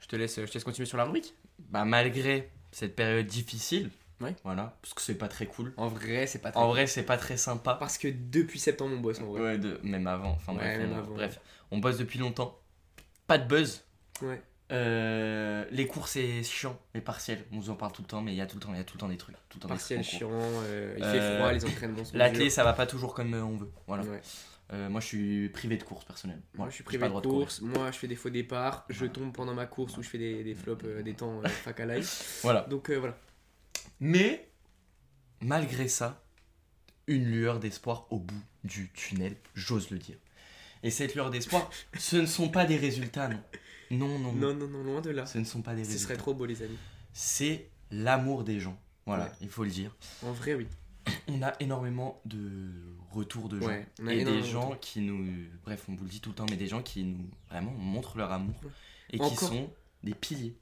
[0.00, 1.34] je te, laisse, je te laisse continuer sur la rubrique.
[1.58, 4.34] Bah malgré cette période difficile Ouais.
[4.44, 5.74] Voilà, parce que c'est pas très cool.
[5.76, 7.74] En vrai, c'est pas très En vrai, c'est pas très sympa.
[7.74, 9.42] Parce que depuis septembre, on bosse en vrai.
[9.42, 10.30] Ouais, de- même avant.
[10.30, 11.14] Enfin Ouais, bref, même on, avant.
[11.14, 12.58] bref, on bosse depuis longtemps.
[13.26, 13.84] Pas de buzz.
[14.22, 14.40] Ouais.
[14.72, 18.32] Euh, les cours c'est chiant, les partiels, on vous en parle tout le temps, mais
[18.32, 19.58] il y a tout le temps, il y a tout le temps des trucs, tout
[19.58, 22.38] le temps Partiel chiant, euh, il Euh, fait froid, les entraînements sont La durs.
[22.38, 23.70] clé, ça va pas toujours comme euh, on veut.
[23.86, 24.04] Voilà.
[24.04, 24.22] Ouais.
[24.72, 26.42] Euh, moi, je suis privé de course personnellement.
[26.54, 29.52] Moi, je suis privé de de moi je fais des faux départs, je tombe pendant
[29.52, 32.10] ma course où je fais des, des flops, euh, des temps euh, fac à live.
[32.42, 32.62] Voilà.
[32.62, 33.18] Donc euh, voilà.
[34.00, 34.48] Mais
[35.42, 36.24] malgré ça,
[37.06, 40.16] une lueur d'espoir au bout du tunnel, j'ose le dire.
[40.82, 43.40] Et cette lueur d'espoir, ce ne sont pas des résultats, non.
[43.96, 44.54] Non, non, non.
[44.54, 45.26] Non, loin de là.
[45.26, 46.04] Ce ne sont pas des Ce résultats.
[46.08, 46.76] serait trop beau, les amis.
[47.12, 48.78] C'est l'amour des gens.
[49.06, 49.30] Voilà, Ouais.
[49.42, 49.94] il faut le dire.
[50.22, 50.66] En vrai, oui.
[51.28, 52.70] On a énormément de
[53.10, 53.66] retours de gens.
[53.66, 55.26] Ouais, on a et des de gens qui nous.
[55.64, 58.16] Bref, on vous le dit tout le temps, mais des gens qui nous vraiment montrent
[58.16, 58.54] leur amour.
[58.64, 58.70] Ouais.
[59.10, 59.70] Et qui sont
[60.02, 60.54] des piliers.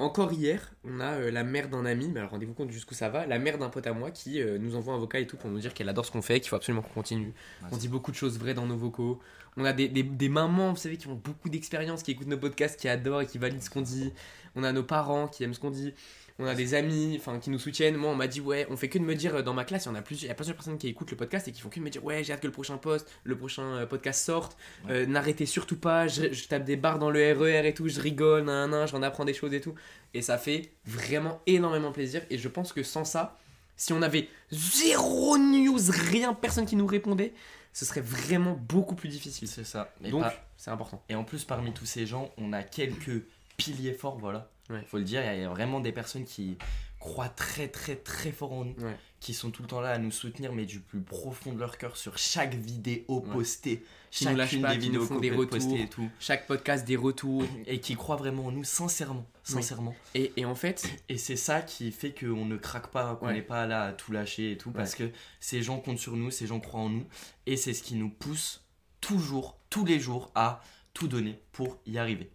[0.00, 3.10] Encore hier, on a euh, la mère d'un ami, mais alors rendez-vous compte jusqu'où ça
[3.10, 5.36] va, la mère d'un pote à moi qui euh, nous envoie un vocal et tout
[5.36, 7.34] pour nous dire qu'elle adore ce qu'on fait, qu'il faut absolument qu'on continue.
[7.62, 9.20] Ouais, on dit beaucoup de choses vraies dans nos vocaux.
[9.58, 12.38] On a des, des, des mamans, vous savez, qui ont beaucoup d'expérience, qui écoutent nos
[12.38, 14.10] podcasts, qui adorent et qui valident ce qu'on dit.
[14.56, 15.92] On a nos parents qui aiment ce qu'on dit.
[16.40, 17.96] On a des amis enfin, qui nous soutiennent.
[17.96, 19.84] Moi, on m'a dit, ouais, on fait que de me dire euh, dans ma classe,
[19.84, 21.52] il y, en a plusieurs, il y a plusieurs personnes qui écoutent le podcast et
[21.52, 23.62] qui font que de me dire, ouais, j'ai hâte que le prochain post, le prochain
[23.62, 24.56] euh, podcast sorte.
[24.88, 26.08] Euh, N'arrêtez surtout pas.
[26.08, 29.02] Je, je tape des barres dans le RER et tout, je rigole, nan, nan, j'en
[29.02, 29.74] apprends des choses et tout.
[30.14, 32.22] Et ça fait vraiment énormément plaisir.
[32.30, 33.38] Et je pense que sans ça,
[33.76, 35.78] si on avait zéro news,
[36.10, 37.32] rien, personne qui nous répondait,
[37.72, 39.48] ce serait vraiment beaucoup plus difficile.
[39.48, 39.92] C'est ça.
[40.04, 40.24] Et, Donc,
[40.56, 41.02] c'est important.
[41.08, 43.24] et en plus, parmi tous ces gens, on a quelques
[43.56, 44.50] piliers forts, voilà.
[44.70, 44.82] Ouais.
[44.86, 46.56] Faut le dire, il y a vraiment des personnes qui
[46.98, 48.96] croient très très très fort en nous, Ouais.
[49.20, 51.78] qui sont tout le temps là à nous soutenir, mais du plus profond de leur
[51.78, 53.82] cœur sur chaque vidéo postée,
[54.22, 55.76] lâchent chacune pas, des vidéos font des retours.
[55.76, 57.42] et tout, Chaque podcast, des retours.
[57.66, 59.54] et qui croient vraiment en nous sincèrement, Oui.
[59.54, 59.94] sincèrement.
[60.14, 63.40] Et, et en fait, Et c'est ça qui fait qu'on ne craque pas, qu'on n'est
[63.42, 66.46] pas là à tout lâcher et tout, parce que ces gens comptent sur nous, ces
[66.46, 67.06] gens croient en nous,
[67.46, 68.62] et c'est ce qui nous pousse
[69.00, 72.28] toujours, tous les jours, à tout donner pour y arriver.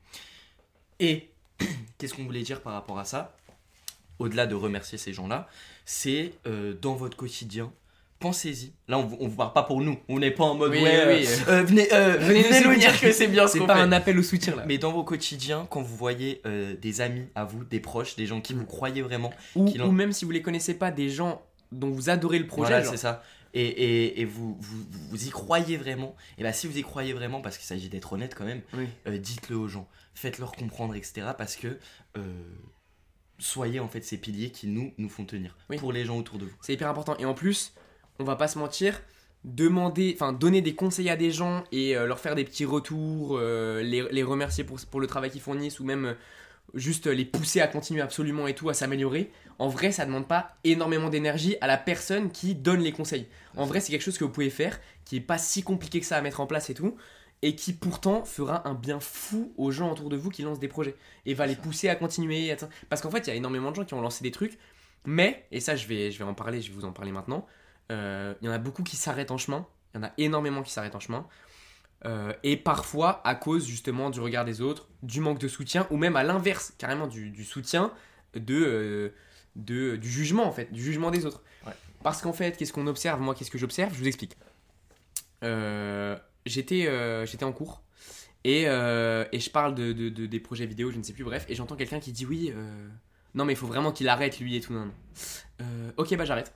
[0.99, 1.29] Et
[1.97, 3.35] qu'est-ce qu'on voulait dire par rapport à ça
[4.19, 5.47] Au-delà de remercier ces gens-là,
[5.85, 7.71] c'est euh, dans votre quotidien.
[8.19, 8.71] Pensez-y.
[8.87, 9.97] Là, on, on vous parle pas pour nous.
[10.07, 12.59] On n'est pas en mode Oui, ouais, oui, euh, euh, venez, euh, Venez nous venez
[12.59, 12.91] nous soutenir.
[12.91, 13.81] dire que c'est bien ce c'est pas fait.
[13.81, 14.63] un appel au soutien là.
[14.65, 16.41] Mais dans vos quotidiens, quand vous voyez
[16.81, 20.23] des amis à vous, des proches, des gens qui vous croyez vraiment, Ou, même si
[20.25, 21.41] vous les connaissez pas, des gens
[21.73, 22.69] dont vous adorez le projet.
[22.71, 23.21] voilà, c'est ça.
[23.53, 24.77] Et, et, et vous, vous,
[25.09, 26.15] vous y croyez vraiment.
[26.37, 28.87] Et bah si vous y croyez vraiment, parce qu'il s'agit d'être honnête quand même, Oui.
[29.19, 31.27] dites-le aux gens, faites-leur comprendre, etc.
[31.37, 31.77] Parce que
[32.17, 32.23] euh,
[33.37, 35.77] soyez en fait ces piliers qui nous nous font tenir Oui.
[35.77, 36.55] pour les gens autour de vous.
[36.61, 37.15] C'est hyper important.
[37.19, 37.73] Et en plus,
[38.19, 39.01] on va pas se mentir,
[39.43, 43.37] demander, enfin donner des conseils à des gens et euh, leur faire des petits retours,
[43.39, 46.13] euh, les, les remercier pour, pour le travail qu'ils fournissent ou même euh,
[46.73, 49.31] juste les pousser à continuer absolument et tout, à s'améliorer.
[49.59, 53.27] En vrai, ça demande pas énormément d'énergie à la personne qui donne les conseils.
[53.55, 56.05] En vrai, c'est quelque chose que vous pouvez faire, qui est pas si compliqué que
[56.05, 56.95] ça à mettre en place et tout.
[57.41, 60.67] Et qui pourtant fera un bien fou aux gens autour de vous qui lancent des
[60.67, 60.95] projets.
[61.25, 62.51] Et va les pousser à continuer.
[62.51, 62.57] à-
[62.89, 64.57] Parce qu'en fait, il y a énormément de gens qui ont lancé des trucs.
[65.05, 67.45] Mais, et ça je vais, je vais en parler, je vais vous en parler maintenant,
[67.91, 70.63] euh, il y en a beaucoup qui s'arrêtent en chemin, il y en a énormément
[70.63, 71.27] qui s'arrêtent en chemin,
[72.05, 75.97] euh, et parfois à cause justement du regard des autres, du manque de soutien, ou
[75.97, 77.93] même à l'inverse, carrément du, du soutien,
[78.33, 79.09] de, euh,
[79.55, 81.43] de, du jugement en fait, du jugement des autres.
[81.67, 81.73] Ouais.
[82.01, 83.21] Parce qu'en fait, qu'est-ce qu'on observe?
[83.21, 83.93] Moi, qu'est-ce que j'observe?
[83.93, 84.35] Je vous explique.
[85.43, 87.81] Euh, J'étais euh, j'étais en cours.
[88.43, 91.23] Et, euh, et je parle de, de- de- des projets vidéo, je ne sais plus,
[91.23, 92.87] bref, et j'entends quelqu'un qui dit oui, euh,
[93.33, 94.71] non mais il faut vraiment qu'il arrête lui et tout.
[94.71, 94.91] Non, non.
[95.61, 96.53] Euh, ok, bah j'arrête.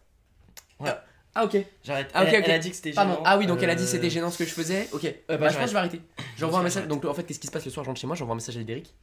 [0.80, 0.92] Ouais.
[1.34, 1.58] Ah ok.
[1.84, 2.12] J'arrête.
[2.14, 2.46] Ah, ok, elle, ok.
[2.48, 3.14] elle a dit que c'était Pardon.
[3.14, 3.24] gênant.
[3.26, 4.88] Ah oui, donc elle a dit que c'était gênant ce que je faisais.
[4.92, 5.04] Ok.
[5.28, 6.02] bah, bah, je pense que je vais arrêter.
[6.38, 6.88] J'envoie un message.
[6.88, 7.84] Donc en fait, qu'est-ce qui se passe le soir?
[7.84, 8.94] Je rentre chez moi, j'envoie un message à Albéric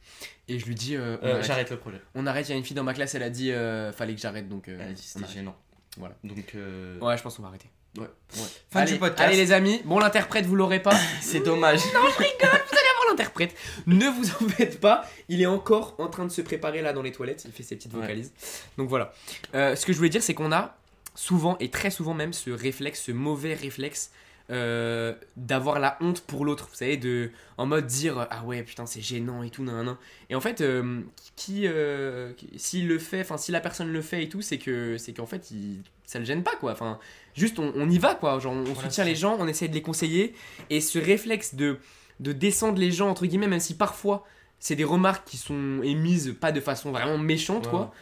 [0.47, 0.95] et je lui dis.
[1.41, 1.99] J'arrête le projet.
[2.15, 2.47] on arrête.
[2.47, 3.51] Il y a une fille dans ma classe, elle a dit
[3.93, 4.69] fallait que j'arrête donc.
[4.69, 5.57] Elle a dit c'était gênant.
[5.97, 6.15] Voilà.
[6.23, 6.55] Donc
[7.01, 7.67] Ouais, je pense qu'on va arrêter.
[7.97, 8.07] Ouais.
[8.35, 8.43] Ouais.
[8.71, 9.21] Fin allez, du podcast.
[9.21, 9.81] Allez les amis.
[9.85, 10.95] Bon l'interprète vous l'aurez pas.
[11.21, 11.79] c'est dommage.
[11.93, 13.55] voir l'interprète.
[13.85, 17.01] Ne vous en faites pas, il est encore en train de se préparer là dans
[17.01, 18.01] les toilettes, il fait ses petites Ouais.
[18.01, 18.33] vocalises.
[18.77, 19.13] Donc voilà.
[19.55, 20.75] Euh, ce que je voulais dire, c'est qu'on a
[21.15, 24.11] souvent, et très souvent même, ce réflexe, ce mauvais réflexe
[24.49, 26.67] euh, d'avoir la honte pour l'autre.
[26.69, 29.85] Vous savez, de, en mode dire Ah ouais, putain, c'est gênant et tout, nan, nan,
[29.87, 29.95] nan.
[30.29, 31.01] Et en fait, euh,
[31.35, 34.57] qui, euh, qui- s'il le fait, enfin, si la personne le fait et tout, c'est
[34.57, 36.71] que c'est qu'en fait, il, ça le gêne pas, quoi.
[36.71, 36.97] Enfin,
[37.37, 38.39] juste, on, on y va, quoi.
[38.39, 40.33] Genre, on Voilà, soutient les gens, on essaie de les conseiller.
[40.69, 41.79] Et ce réflexe de
[42.19, 44.25] de descendre les gens entre guillemets même si parfois
[44.57, 47.69] c'est des remarques qui sont émises pas de façon vraiment méchante Ouais.
[47.71, 47.93] quoi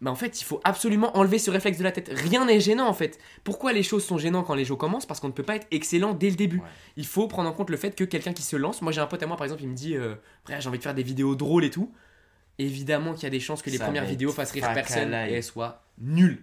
[0.00, 2.88] mais en fait il faut absolument enlever ce réflexe de la tête rien n'est gênant
[2.88, 5.06] en fait pourquoi les choses sont gênantes quand les jeux commencent?
[5.06, 6.64] Parce qu'on ne peut pas être excellent dès le début Ouais.
[6.96, 9.06] il faut prendre en compte le fait que quelqu'un qui se lance moi j'ai un
[9.06, 10.16] pote à moi par exemple il me dit euh,
[10.48, 11.92] j'ai envie de faire des vidéos drôles et tout
[12.58, 15.34] évidemment qu'il y a des chances que les Ça premières vidéos fassent rire personne et
[15.34, 16.42] elles soient nulles.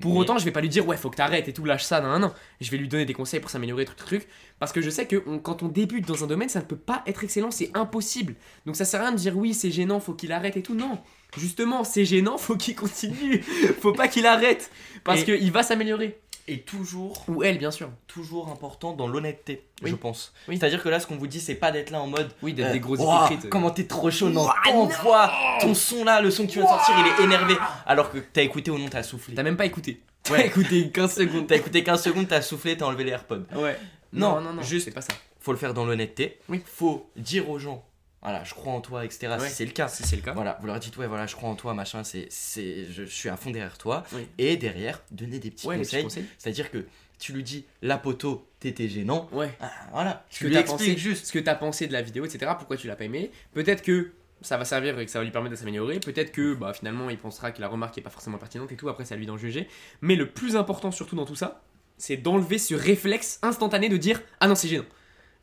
[0.00, 1.84] Pour Mais- autant, je vais pas lui dire ouais, faut que t'arrêtes et tout, lâche
[1.84, 2.32] ça, non, non, non.
[2.60, 4.28] Je vais lui donner des conseils pour s'améliorer, truc, truc, truc.
[4.58, 6.76] Parce que je sais que on- quand on débute dans un domaine, ça ne peut
[6.76, 8.34] pas être excellent, c'est impossible.
[8.66, 10.74] Donc ça sert à rien de dire oui, c'est gênant, faut qu'il arrête et tout.
[10.74, 10.98] Non,
[11.36, 13.42] justement, c'est gênant, faut qu'il continue.
[13.80, 14.70] faut pas qu'il arrête.
[15.04, 16.18] Parce Et- qu'il va s'améliorer.
[16.46, 17.88] Et toujours, Ou elle, bien sûr.
[18.06, 19.90] toujours important dans l'honnêteté, Oui.
[19.90, 20.34] je pense.
[20.46, 20.58] Oui.
[20.58, 22.30] C'est-à-dire que là, ce qu'on vous dit, c'est pas d'être là en mode.
[22.42, 23.48] Oui, d'être euh, des gros hypocrites.
[23.48, 26.68] Comment t'es trop chaud, non, t'envoies ton son là, le son que tu viens de
[26.68, 27.54] sortir, il est énervé.
[27.86, 29.34] Alors que t'as écouté ou non, t'as soufflé.
[29.34, 30.02] T'as même pas écouté.
[30.30, 30.38] Ouais.
[30.38, 31.46] T'as écouté 15 secondes.
[31.46, 33.44] T'as écouté 15 secondes, t'as soufflé, t'as enlevé les AirPods.
[33.56, 33.78] Ouais.
[34.12, 35.14] Non, Non, non, non, juste- c'est pas ça.
[35.40, 36.38] Faut le faire dans l'honnêteté.
[36.48, 36.62] Oui.
[36.66, 37.84] Faut dire aux gens,
[38.24, 39.34] voilà, je crois en toi, etc.
[39.38, 39.48] Ouais.
[39.48, 39.86] Si c'est le cas.
[39.86, 40.32] Si c'est le cas.
[40.32, 43.10] Voilà, vous leur dites, ouais, voilà, je crois en toi, machin, c'est, c'est, je, je
[43.14, 44.02] suis à fond derrière toi.
[44.12, 44.26] Oui.
[44.38, 46.02] Et derrière, donner des petits Ouais, conseils.
[46.02, 46.24] conseils.
[46.38, 46.84] C'est-à-dire que
[47.20, 49.28] tu lui dis, la poteau, t'étais gênant.
[49.30, 49.50] Ouais.
[49.60, 51.26] Ah, voilà, Ce tu que lui expliques pensé, juste.
[51.26, 52.50] ce que t'as pensé de la vidéo, etc.
[52.58, 53.30] Pourquoi tu l'as pas aimé.
[53.52, 54.10] Peut-être que
[54.40, 56.00] ça va servir et que ça va lui permettre de s'améliorer.
[56.00, 58.88] Peut-être que bah, finalement il pensera que la remarque est pas forcément pertinente et tout.
[58.88, 59.68] Après, c'est à lui d'en juger.
[60.02, 61.62] Mais le plus important surtout dans tout ça,
[61.96, 64.84] c'est d'enlever ce réflexe instantané de dire Ah non, c'est gênant.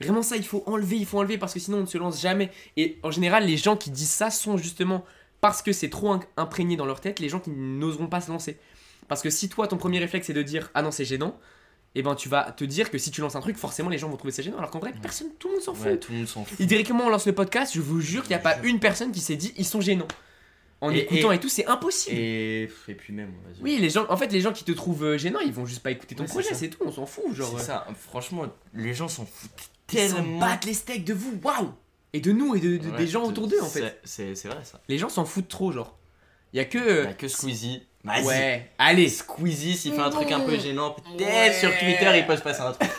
[0.06, 2.22] Vraiment, ça, il faut enlever, il faut enlever parce que sinon on ne se lance
[2.22, 2.52] jamais.
[2.78, 5.04] Et en général, les gens qui disent ça sont justement
[5.42, 8.58] parce que c'est trop imprégné dans leur tête, les gens qui n'oseront pas se lancer.
[9.08, 11.38] Parce que si toi, ton premier réflexe est de dire Ah non, c'est gênant,
[11.96, 14.08] et ben tu vas te dire que si tu lances un truc, forcément les gens
[14.08, 14.58] vont trouver ça gênant.
[14.58, 15.86] Alors qu'en vrai, personne, tout le monde s'en fout.
[15.86, 16.60] Ouais, tout le monde s'en fout.
[16.62, 19.12] Et directement on lance le podcast, je vous jure qu'il n'y a pas une personne
[19.12, 20.08] qui s'est dit ils sont gênants.
[20.84, 22.16] En Et- écoutant et, tout, c'est impossible.
[22.18, 23.62] Et, et puis même, vas-y.
[23.62, 25.84] Oui, les gens, en fait, les gens qui te trouvent euh, gênant, ils vont juste
[25.84, 27.36] pas écouter ton Ouais, projet, c'est tout, on s'en fout.
[27.36, 30.39] Genre, c'est euh, ça, franchement, les gens s'en foutent ils s'en tellement.
[30.39, 31.73] battent les steaks de vous, waouh
[32.13, 33.99] Et de nous et de, de- Ouais, des gens autour d'eux en fait.
[34.04, 34.82] c'est- vrai ça.
[34.88, 35.97] Les gens s'en foutent trop, genre.
[36.54, 36.77] Il y a que.
[36.77, 37.84] Il euh, y a que Squeezie.
[38.04, 38.25] Vas-y.
[38.25, 41.54] ouais, allez Squeezie, s'il fait un truc un peu gênant, peut-être Ouais.
[41.54, 42.89] sur Twitter, il peut se passer un truc.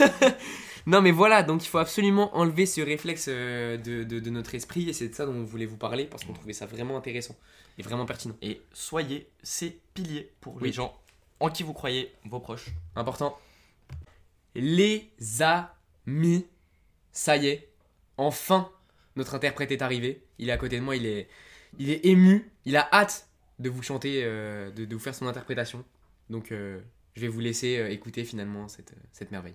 [0.87, 4.55] Non mais voilà, donc il faut absolument enlever ce réflexe euh, de, de- de notre
[4.55, 6.97] esprit et c'est de ça dont on voulait vous parler parce qu'on trouvait ça vraiment
[6.97, 7.37] intéressant
[7.79, 8.35] et vraiment pertinent.
[8.43, 10.63] Et soyez ces piliers pour Oui.
[10.65, 10.97] les gens
[11.41, 12.67] en qui vous croyez, vos proches.
[12.97, 13.37] Important.
[14.55, 16.47] Les amis,
[17.13, 17.69] ça y est,
[18.17, 18.71] enfin,
[19.17, 20.23] notre interprète est arrivé.
[20.39, 21.29] Il est à côté de moi, il est,
[21.79, 25.85] il est ému, il a hâte de vous chanter, euh, de, vous faire son interprétation.
[26.31, 26.81] Donc, euh,
[27.15, 29.55] je vais vous laisser euh, écouter finalement cette merveille.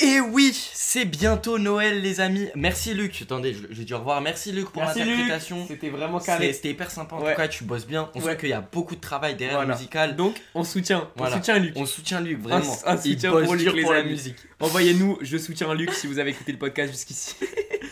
[0.00, 2.48] Et oui, c'est bientôt Noël les amis.
[2.56, 4.20] Merci Luc, attendez, je- j'ai au revoir.
[4.20, 5.64] Merci Luc pour l'interprétation.
[5.68, 7.30] C'était vraiment C'est- C'était hyper sympa en Ouais.
[7.34, 8.10] tout cas, tu bosses bien.
[8.14, 8.32] On Ouais.
[8.32, 9.72] sent qu'il y a beaucoup de travail derrière Voilà.
[9.72, 10.16] le musical.
[10.16, 11.34] Donc, on soutient, Voilà.
[11.34, 11.72] on soutient Luc.
[11.76, 12.76] On soutient Luc, vraiment.
[12.86, 14.10] Un- un soutien pour Luc, pour la amis.
[14.10, 14.36] musique.
[14.58, 17.36] Envoyez-nous, je soutiens Luc si vous avez écouté le podcast jusqu'ici.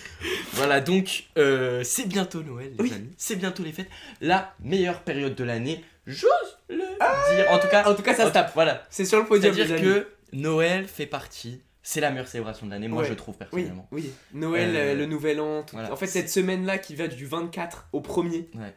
[0.54, 2.92] Voilà, donc euh, c'est bientôt Noël, les Oui.
[2.94, 3.08] amis.
[3.16, 3.88] C'est bientôt les fêtes.
[4.20, 6.28] La meilleure période de l'année, j'ose
[6.68, 7.50] le dire.
[7.50, 8.52] En tout cas, En tout cas, ça se tape.
[8.54, 8.84] Voilà.
[8.90, 9.54] C'est sur le podium.
[9.54, 11.60] C'est-à-dire que Noël fait partie.
[11.82, 13.08] C'est la meilleure célébration de l'année, moi Ouais.
[13.08, 13.88] je trouve Oui, personnellement.
[13.90, 14.12] oui.
[14.32, 15.62] Noël, Euh, euh, le nouvel an.
[15.64, 15.92] tout- voilà.
[15.92, 18.74] En fait, cette semaine-là qui va du 24 au 1er Ouais.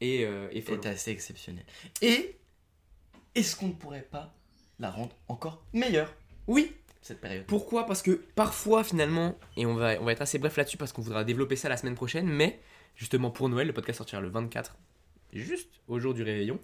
[0.00, 1.64] est, euh, est assez exceptionnel.
[2.02, 2.36] Et
[3.34, 4.32] est-ce qu'on ne pourrait pas
[4.78, 6.14] la rendre encore meilleure,
[6.46, 6.72] Oui.
[7.02, 7.84] cette période Pourquoi?
[7.86, 11.02] Parce que parfois, finalement, et on va, on va être assez bref là-dessus parce qu'on
[11.02, 12.60] voudra développer ça la semaine prochaine, mais
[12.94, 14.76] justement pour Noël, le podcast sortira le 24,
[15.32, 16.60] juste au jour du réveillon.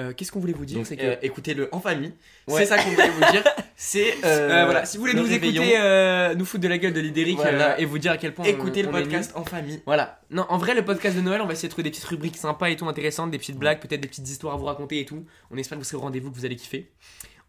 [0.00, 2.12] Euh, Qu'est-ce qu'on voulait vous dire C'est que euh, écoutez-le en famille.
[2.48, 2.60] Ouais.
[2.60, 3.44] C'est ça qu'on voulait vous dire.
[3.76, 5.62] C'est euh, voilà, si vous voulez le nous réveillon.
[5.62, 7.78] écouter, nous foutre de la gueule de l'idéric Voilà.
[7.80, 8.44] et vous dire à quel point.
[8.44, 9.82] écoutez on- le on est podcast en famille.
[9.86, 10.20] Voilà.
[10.30, 12.36] Non, en vrai, le podcast de Noël, on va essayer de trouver des petites rubriques
[12.36, 15.04] sympas et tout intéressantes, des petites blagues, peut-être des petites histoires à vous raconter et
[15.04, 15.24] tout.
[15.50, 16.90] On espère que vous serez au rendez-vous, que vous allez kiffer.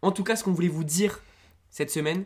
[0.02, 1.20] En tout cas, ce qu'on voulait vous dire
[1.70, 2.24] cette semaine,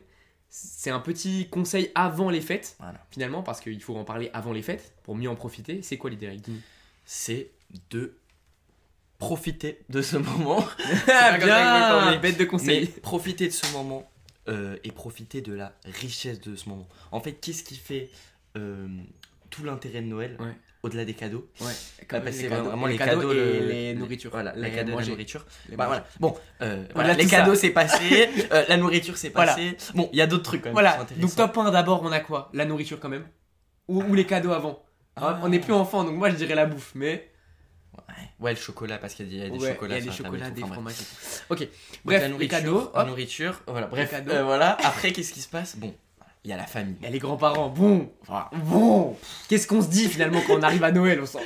[0.49, 3.05] c'est un petit conseil avant les fêtes, Voilà.
[3.11, 5.81] finalement, parce qu'il faut en parler avant les fêtes pour mieux en profiter.
[5.83, 6.31] C'est quoi l'idée.
[7.05, 7.51] C'est
[7.91, 8.17] de
[9.19, 10.65] profiter de ce moment.
[11.09, 12.17] Ah, bien.
[12.19, 12.87] Bête de Mais conseil.
[12.87, 14.09] profiter de ce moment
[14.49, 16.87] euh, et profiter de la richesse de ce moment.
[17.13, 18.11] En fait, qu'est-ce qui fait
[18.57, 18.87] euh,
[19.51, 20.53] tout l'intérêt de Noël Ouais.
[20.83, 21.49] au-delà des cadeaux?
[21.61, 21.73] Ouais,
[22.11, 24.31] Bah, bah, c'est vraiment les les cadeaux cadeaux, et le- les nourritures.
[24.31, 25.45] Voilà, Les les cadeaux et la nourriture.
[25.69, 26.05] Les Bah, voilà.
[26.21, 28.29] Bon, euh, voilà, les cadeaux c'est passé,
[28.69, 29.55] la nourriture c'est Voilà.
[29.55, 29.77] passé.
[29.95, 30.75] Bon, il y a d'autres trucs quand même.
[30.75, 32.51] Voilà, donc top 1 d'abord, on a quoi?
[32.53, 33.27] La nourriture quand même
[33.89, 34.85] ou, ou les cadeaux avant
[35.17, 35.41] Ah.
[35.43, 37.31] On n'est plus enfant, donc moi je dirais la bouffe, mais.
[38.39, 39.97] Ouais, le chocolat parce qu'il y a des Ouais, chocolats.
[39.99, 41.43] il y a des chocolats, des fromages et tout.
[41.49, 41.69] Ok,
[42.05, 43.87] bref, la les cadeaux, la nourriture, voilà.
[43.87, 44.31] Bref, cadeaux.
[44.31, 44.77] euh, voilà.
[44.85, 45.77] Après, qu'est-ce qui se passe?
[45.77, 45.95] Bon,
[46.45, 46.97] il y a la famille.
[47.01, 47.71] il y a les grands-parents.
[47.71, 48.51] Bon, Voilà.
[48.53, 49.17] bon,
[49.49, 51.41] qu'est-ce qu'on se dit finalement quand on arrive à Noël on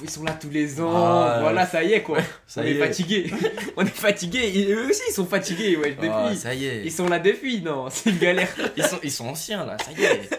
[0.00, 2.18] ils sont là tous les ans, Ah, voilà, ça y est quoi.
[2.46, 2.78] Ça on y est, est.
[2.78, 3.30] fatigué.
[3.76, 4.52] on est fatigué.
[4.54, 6.08] Et eux aussi, ils sont fatigués, ouais, depuis.
[6.08, 6.82] Ah, ça y est.
[6.84, 8.48] Ils sont là depuis, non, c'est une galère.
[8.76, 10.30] Ils sont, ils sont anciens là, ça y est.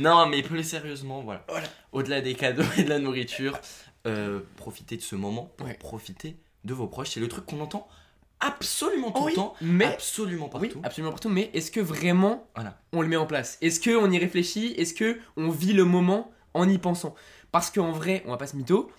[0.00, 1.44] non, mais plus sérieusement, voilà.
[1.48, 1.68] Voilà.
[1.92, 3.56] Au-delà des cadeaux et de la nourriture,
[4.06, 5.74] euh, profitez de ce moment pour Ouais.
[5.74, 7.10] profiter de vos proches.
[7.10, 7.88] C'est le truc qu'on entend
[8.40, 10.80] absolument tout Oui, le temps, mais absolument oui, partout.
[10.82, 11.28] absolument partout.
[11.28, 12.78] Mais est-ce que vraiment Voilà.
[12.92, 13.58] on le met en place?
[13.60, 14.72] Est-ce que on y réfléchit?
[14.78, 17.14] Est-ce que on vit le moment en y pensant?
[17.52, 18.90] Parce qu'en vrai, on va pas se mytho.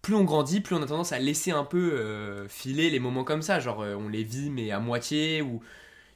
[0.00, 3.24] Plus on grandit, plus on a tendance à laisser un peu euh, filer les moments
[3.24, 3.58] comme ça.
[3.60, 5.42] Genre, euh, on les vit, mais à moitié.
[5.42, 5.60] Ou,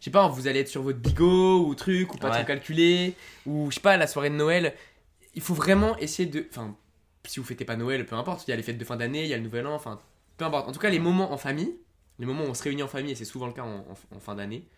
[0.00, 2.36] je sais pas, vous allez être sur votre bigot ou truc, ou pas Ouais.
[2.38, 3.14] trop calculé.
[3.44, 4.74] Ou, je sais pas, la soirée de Noël.
[5.34, 6.46] Il faut vraiment essayer de.
[6.50, 6.74] Enfin,
[7.24, 8.46] si vous fêtez pas Noël, peu importe.
[8.46, 10.00] Il y a les fêtes de fin d'année, il y a le nouvel an, enfin,
[10.36, 10.68] peu importe.
[10.68, 11.76] En tout cas, les moments en famille,
[12.18, 14.34] les moments où on se réunit en famille, et c'est souvent le cas en, fin
[14.34, 14.68] d'année,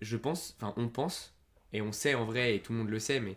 [0.00, 1.34] je pense, enfin, on pense,
[1.72, 3.36] et on sait en vrai, et tout le monde le sait, mais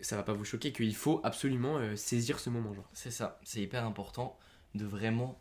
[0.00, 2.88] ça va pas vous choquer, qu'il faut absolument euh, saisir ce moment, genre.
[2.92, 4.38] C'est ça, c'est hyper important
[4.74, 5.40] de vraiment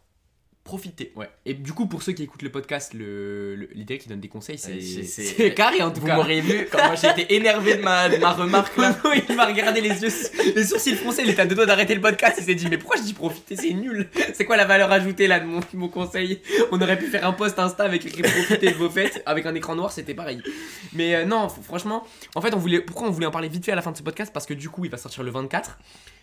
[0.66, 1.14] profiter.
[1.16, 1.30] Ouais.
[1.46, 4.28] Et du coup, pour ceux qui écoutent le podcast, le, le- l'idée qui donne des
[4.28, 6.16] conseils, c'est, c'est- c'est, c'est- carré en tout Vous cas.
[6.16, 8.98] m'aurez vu quand moi j'étais énervé de ma, de ma remarque là.
[9.30, 10.10] il m'a regardé les yeux,
[10.56, 12.80] les sourcils froncés, il était à deux doigts d'arrêter le podcast, il s'est dit mais
[12.80, 14.10] pourquoi je dis profiter, c'est nul.
[14.34, 16.42] C'est quoi la valeur ajoutée là de mon, mon conseil?
[16.72, 19.54] On aurait pu faire un post Insta avec écrit profiter de vos fêtes, avec un
[19.54, 20.42] écran noir, c'était pareil.
[20.94, 23.72] Mais euh, non, franchement, en fait, on voulait, pourquoi on voulait en parler vite fait
[23.72, 24.32] à la fin de ce podcast?
[24.34, 25.78] Parce que du coup, il va sortir le 24.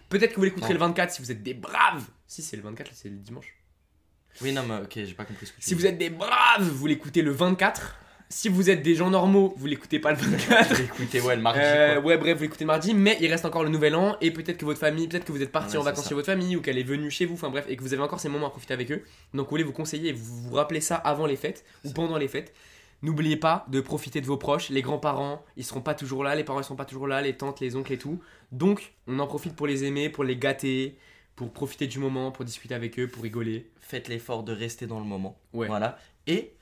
[0.08, 0.74] Peut-être que vous l'écouterez Ouais.
[0.74, 2.02] le 24 si vous êtes des braves.
[2.26, 3.54] Si c'est le 24, là, c'est le dimanche.
[4.40, 6.62] Oui, non, mais ok, j'ai pas compris ce que tu Si vous êtes des braves,
[6.62, 7.96] vous l'écoutez le 24.
[8.28, 10.80] Si vous êtes des gens normaux, vous l'écoutez pas le 24.
[10.80, 11.60] Écoutez, ouais, le mardi.
[11.62, 14.30] Euh, ouais, bref, vous l'écoutez le mardi, mais il reste encore le nouvel an, et
[14.30, 16.08] peut-être que votre famille, peut-être que vous êtes parti Ouais, en vacances ça.
[16.08, 18.02] chez votre famille, ou qu'elle est venue chez vous, enfin bref, et que vous avez
[18.02, 19.02] encore ces moments à profiter avec eux.
[19.34, 22.16] Donc, vous voulez vous conseiller et vous vous rappelez ça avant les fêtes, ou pendant
[22.16, 22.54] les fêtes.
[23.02, 26.44] N'oubliez pas de profiter de vos proches, les grands-parents, ils seront pas toujours là, les
[26.44, 28.18] parents ils seront pas toujours là, les tantes, les oncles et tout.
[28.50, 30.96] Donc, on en profite pour les aimer, pour les gâter,
[31.36, 33.70] pour profiter du moment, pour discuter avec eux, pour rigoler.
[33.80, 35.38] Faites l'effort de rester dans le moment.
[35.52, 35.66] Ouais.
[35.66, 35.98] Voilà.
[36.26, 36.54] Et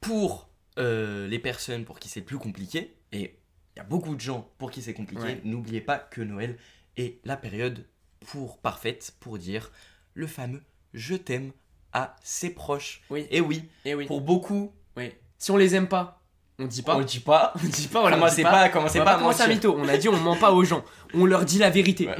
[0.00, 0.48] pour
[0.78, 3.36] euh, les personnes pour qui c'est plus compliqué, et
[3.74, 5.40] il y a beaucoup de gens pour qui c'est compliqué, Ouais.
[5.44, 6.56] n'oubliez pas que Noël
[6.96, 7.84] est la période
[8.26, 9.70] pour parfaite pour dire
[10.14, 10.62] le fameux
[10.94, 11.52] je t'aime
[11.94, 13.02] à ses proches.
[13.10, 13.26] Oui.
[13.30, 14.06] Et oui, Et oui.
[14.06, 15.10] pour beaucoup, Oui.
[15.38, 16.22] Si on les aime pas,
[16.58, 16.96] on dit pas.
[16.96, 17.52] on le dit pas.
[17.62, 19.48] On dit pas, on leur Commencez dit pas, On commencez va pas pas à mentir.
[19.48, 19.74] mytho.
[19.76, 20.84] On a dit on ment pas aux gens.
[21.14, 22.06] On leur dit la vérité.
[22.08, 22.16] Ouais.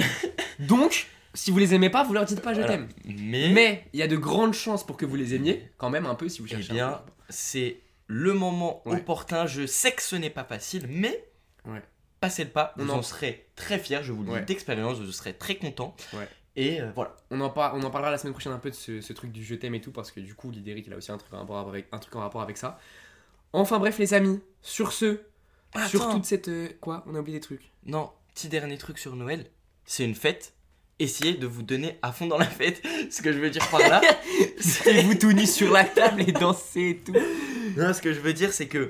[0.59, 2.77] Donc, si vous les aimez pas, vous leur dites pas je Voilà.
[2.77, 2.89] t'aime.
[3.05, 6.07] Mais, Mais il y a de grandes chances pour que vous les aimiez, quand même
[6.07, 6.71] un peu si vous eh cherchez.
[6.73, 8.99] un bien, c'est le moment Ouais.
[8.99, 9.47] opportun.
[9.47, 11.27] Je sais que ce n'est pas facile, mais
[11.67, 11.83] Ouais.
[12.21, 12.75] passez le pas.
[12.79, 15.55] On Vous en- en serez très fier, je vous le dis d'expérience, je serai très
[15.57, 15.97] content.
[16.13, 16.29] Ouais.
[16.55, 17.17] Et euh, voilà.
[17.31, 19.33] On en, par- on en parlera la semaine prochaine un peu de ce, ce truc
[19.33, 21.33] du je t'aime et tout, parce que du coup, Lidéric, il a aussi un truc,
[21.33, 22.79] en rapport avec, un truc en rapport avec ça.
[23.55, 25.21] Enfin bref, les amis, sur ce,
[25.89, 26.49] sur toute cette.
[26.49, 27.05] euh, quoi?
[27.07, 27.71] On a oublié des trucs.
[27.87, 29.47] Non, petit dernier truc sur Noël.
[29.87, 30.53] C'est une fête.
[30.99, 32.83] Essayez de vous donner à fond dans la fête.
[33.11, 34.01] Ce que je veux dire par là,
[34.61, 37.15] C'est vous tout nus sur la table et danser et tout.
[37.77, 38.89] non, ce que je veux dire, c'est que,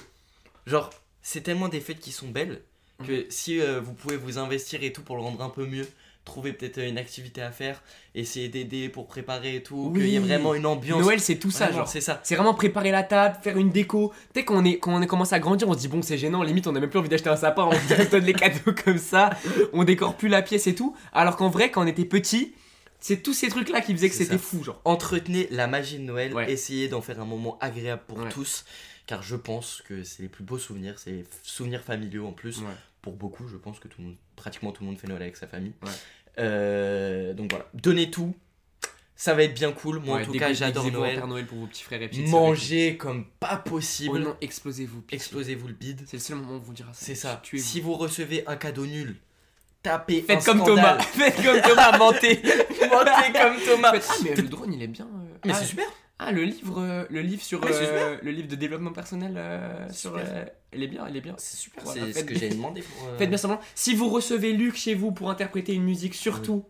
[0.67, 0.91] genre,
[1.23, 2.62] c'est tellement des fêtes qui sont belles
[3.07, 5.87] que si euh, vous pouvez vous investir et tout pour le rendre un peu mieux,
[6.25, 7.83] trouver peut-être une activité à faire,
[8.15, 10.01] essayer d'aider pour préparer et tout, Oui.
[10.01, 11.01] qu'il y ait vraiment une ambiance.
[11.03, 11.89] Noël, c'est tout ça, Vraiment, genre.
[11.89, 12.21] c'est ça.
[12.23, 14.13] C'est vraiment préparer la table, faire une déco.
[14.33, 16.43] Tu sais, quand on, est, quand on à grandir, on se dit bon, c'est gênant,
[16.43, 18.99] limite, on a même plus envie d'acheter un sapin, on se donne les cadeaux comme
[18.99, 19.31] ça,
[19.73, 20.97] on décore plus la pièce et tout.
[21.13, 22.53] Alors qu'en vrai, quand on était petit,
[23.01, 24.81] c'est tous ces trucs-là qui faisaient que c'était fou, genre.
[24.85, 26.53] Entretenez la magie de Noël, Ouais.
[26.53, 28.29] essayez d'en faire un moment agréable pour Ouais.
[28.29, 28.65] tous,
[29.09, 32.59] car je pense que c'est les plus beaux souvenirs, c'est les souvenirs familiaux en plus.
[32.59, 32.67] Ouais.
[33.03, 35.37] Pour beaucoup, je pense que tout le monde, pratiquement tout le monde fait Noël avec
[35.37, 35.75] sa famille.
[35.83, 35.91] Ouais.
[36.38, 38.35] Euh, donc voilà, donnez tout,
[39.17, 39.99] ça va être bien cool.
[39.99, 41.17] Moi Ouais, en tout cas, j'adore Noël.
[41.17, 44.19] Père Noël pour vos petits frères et petites sœurs et Mangez comme pas possible, Oh
[44.19, 45.03] non, explosez-vous.
[45.11, 46.03] explosez-vous le bide.
[46.07, 47.05] C'est le seul moment où on vous dira ça.
[47.05, 47.43] C'est ça.
[47.57, 49.17] Si vous recevez un cadeau nul,
[49.83, 50.99] tapez Faites un comme scandale.
[50.99, 51.03] Thomas.
[51.12, 52.43] Faites comme Thomas, mentez.
[52.91, 53.93] Mentez comme Thomas.
[53.95, 55.07] Ah, mais le drone, il est bien.
[55.07, 55.87] euh, Mais ah, c'est super.
[56.25, 59.35] Ah, le livre, euh, le livre sur Ouais, c'est euh, le livre de développement personnel
[59.37, 60.17] euh, sur.
[60.17, 61.35] euh, il est bien, il est bien.
[61.37, 61.83] C'est super.
[61.83, 63.09] Voilà, c'est ce que j'ai demandé pour.
[63.19, 63.61] Faites bien semblant.
[63.75, 66.65] Si vous recevez Luc chez vous pour interpréter une musique, surtout,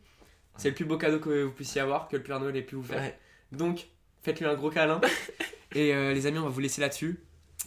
[0.56, 2.76] c'est le plus beau cadeau que vous puissiez avoir, que le Père Noël ait pu
[2.76, 3.12] vous faire.
[3.52, 3.88] Donc,
[4.22, 5.00] faites-lui un gros câlin.
[5.74, 7.20] Et les amis, on va vous laisser là-dessus.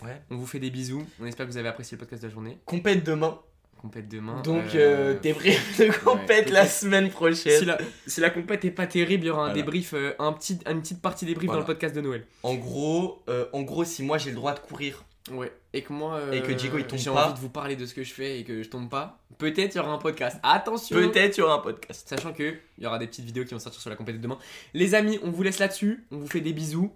[0.04, 0.22] Ouais.
[0.30, 1.06] On vous fait des bisous.
[1.22, 2.58] On espère que vous avez apprécié le podcast de la journée.
[2.66, 3.40] Compète demain.
[3.86, 4.42] Compète demain.
[4.42, 6.52] Donc, Euh, euh, débrief de compète ouais.
[6.54, 7.60] la semaine prochaine.
[7.60, 7.78] si la,
[8.08, 9.54] si la compète est pas terrible, il y aura un Voilà.
[9.62, 11.62] débrief, euh, un petit, une petite partie débrief Voilà.
[11.62, 12.26] dans le podcast de Noël.
[12.42, 15.52] En gros, euh, en gros, si moi j'ai le droit de courir, Ouais.
[15.74, 17.86] Et que moi, euh, Et que Diego, il tombe j'ai envie de vous parler de
[17.88, 19.20] ce que je fais et que je tombe pas.
[19.40, 20.38] Peut-être il y aura un podcast.
[20.44, 20.96] Attention.
[20.96, 22.08] peut-être il y aura un podcast.
[22.08, 24.38] Sachant que il y aura des petites vidéos qui vont sortir sur la compétition demain.
[24.76, 26.06] Les amis, on vous laisse là-dessus.
[26.12, 26.92] On vous fait des bisous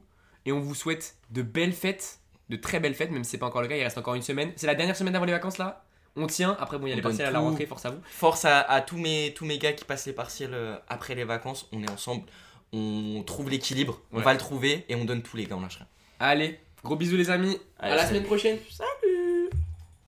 [0.46, 2.20] et on vous souhaite de belles fêtes,
[2.50, 3.76] de très belles fêtes, même si c'est pas encore le cas.
[3.78, 4.52] Il reste encore une semaine.
[4.58, 5.84] C'est la dernière semaine avant les vacances là?
[6.16, 6.58] On tient.
[6.60, 8.00] Après, bon, il y a On les partiels à la rentrée, force à vous.
[8.10, 11.24] Force à, à tous, mes, tous mes gars qui passent les partiels euh, après les
[11.24, 11.68] vacances.
[11.72, 12.24] On est ensemble.
[12.74, 14.00] On trouve l'équilibre.
[14.12, 15.56] On va le trouver et on donne tous les gars.
[15.56, 15.88] On lâche rien.
[16.20, 17.58] Allez, gros bisous les amis.
[17.80, 18.16] Allez, à la salut.
[18.16, 18.58] semaine prochaine.
[18.70, 18.90] Salut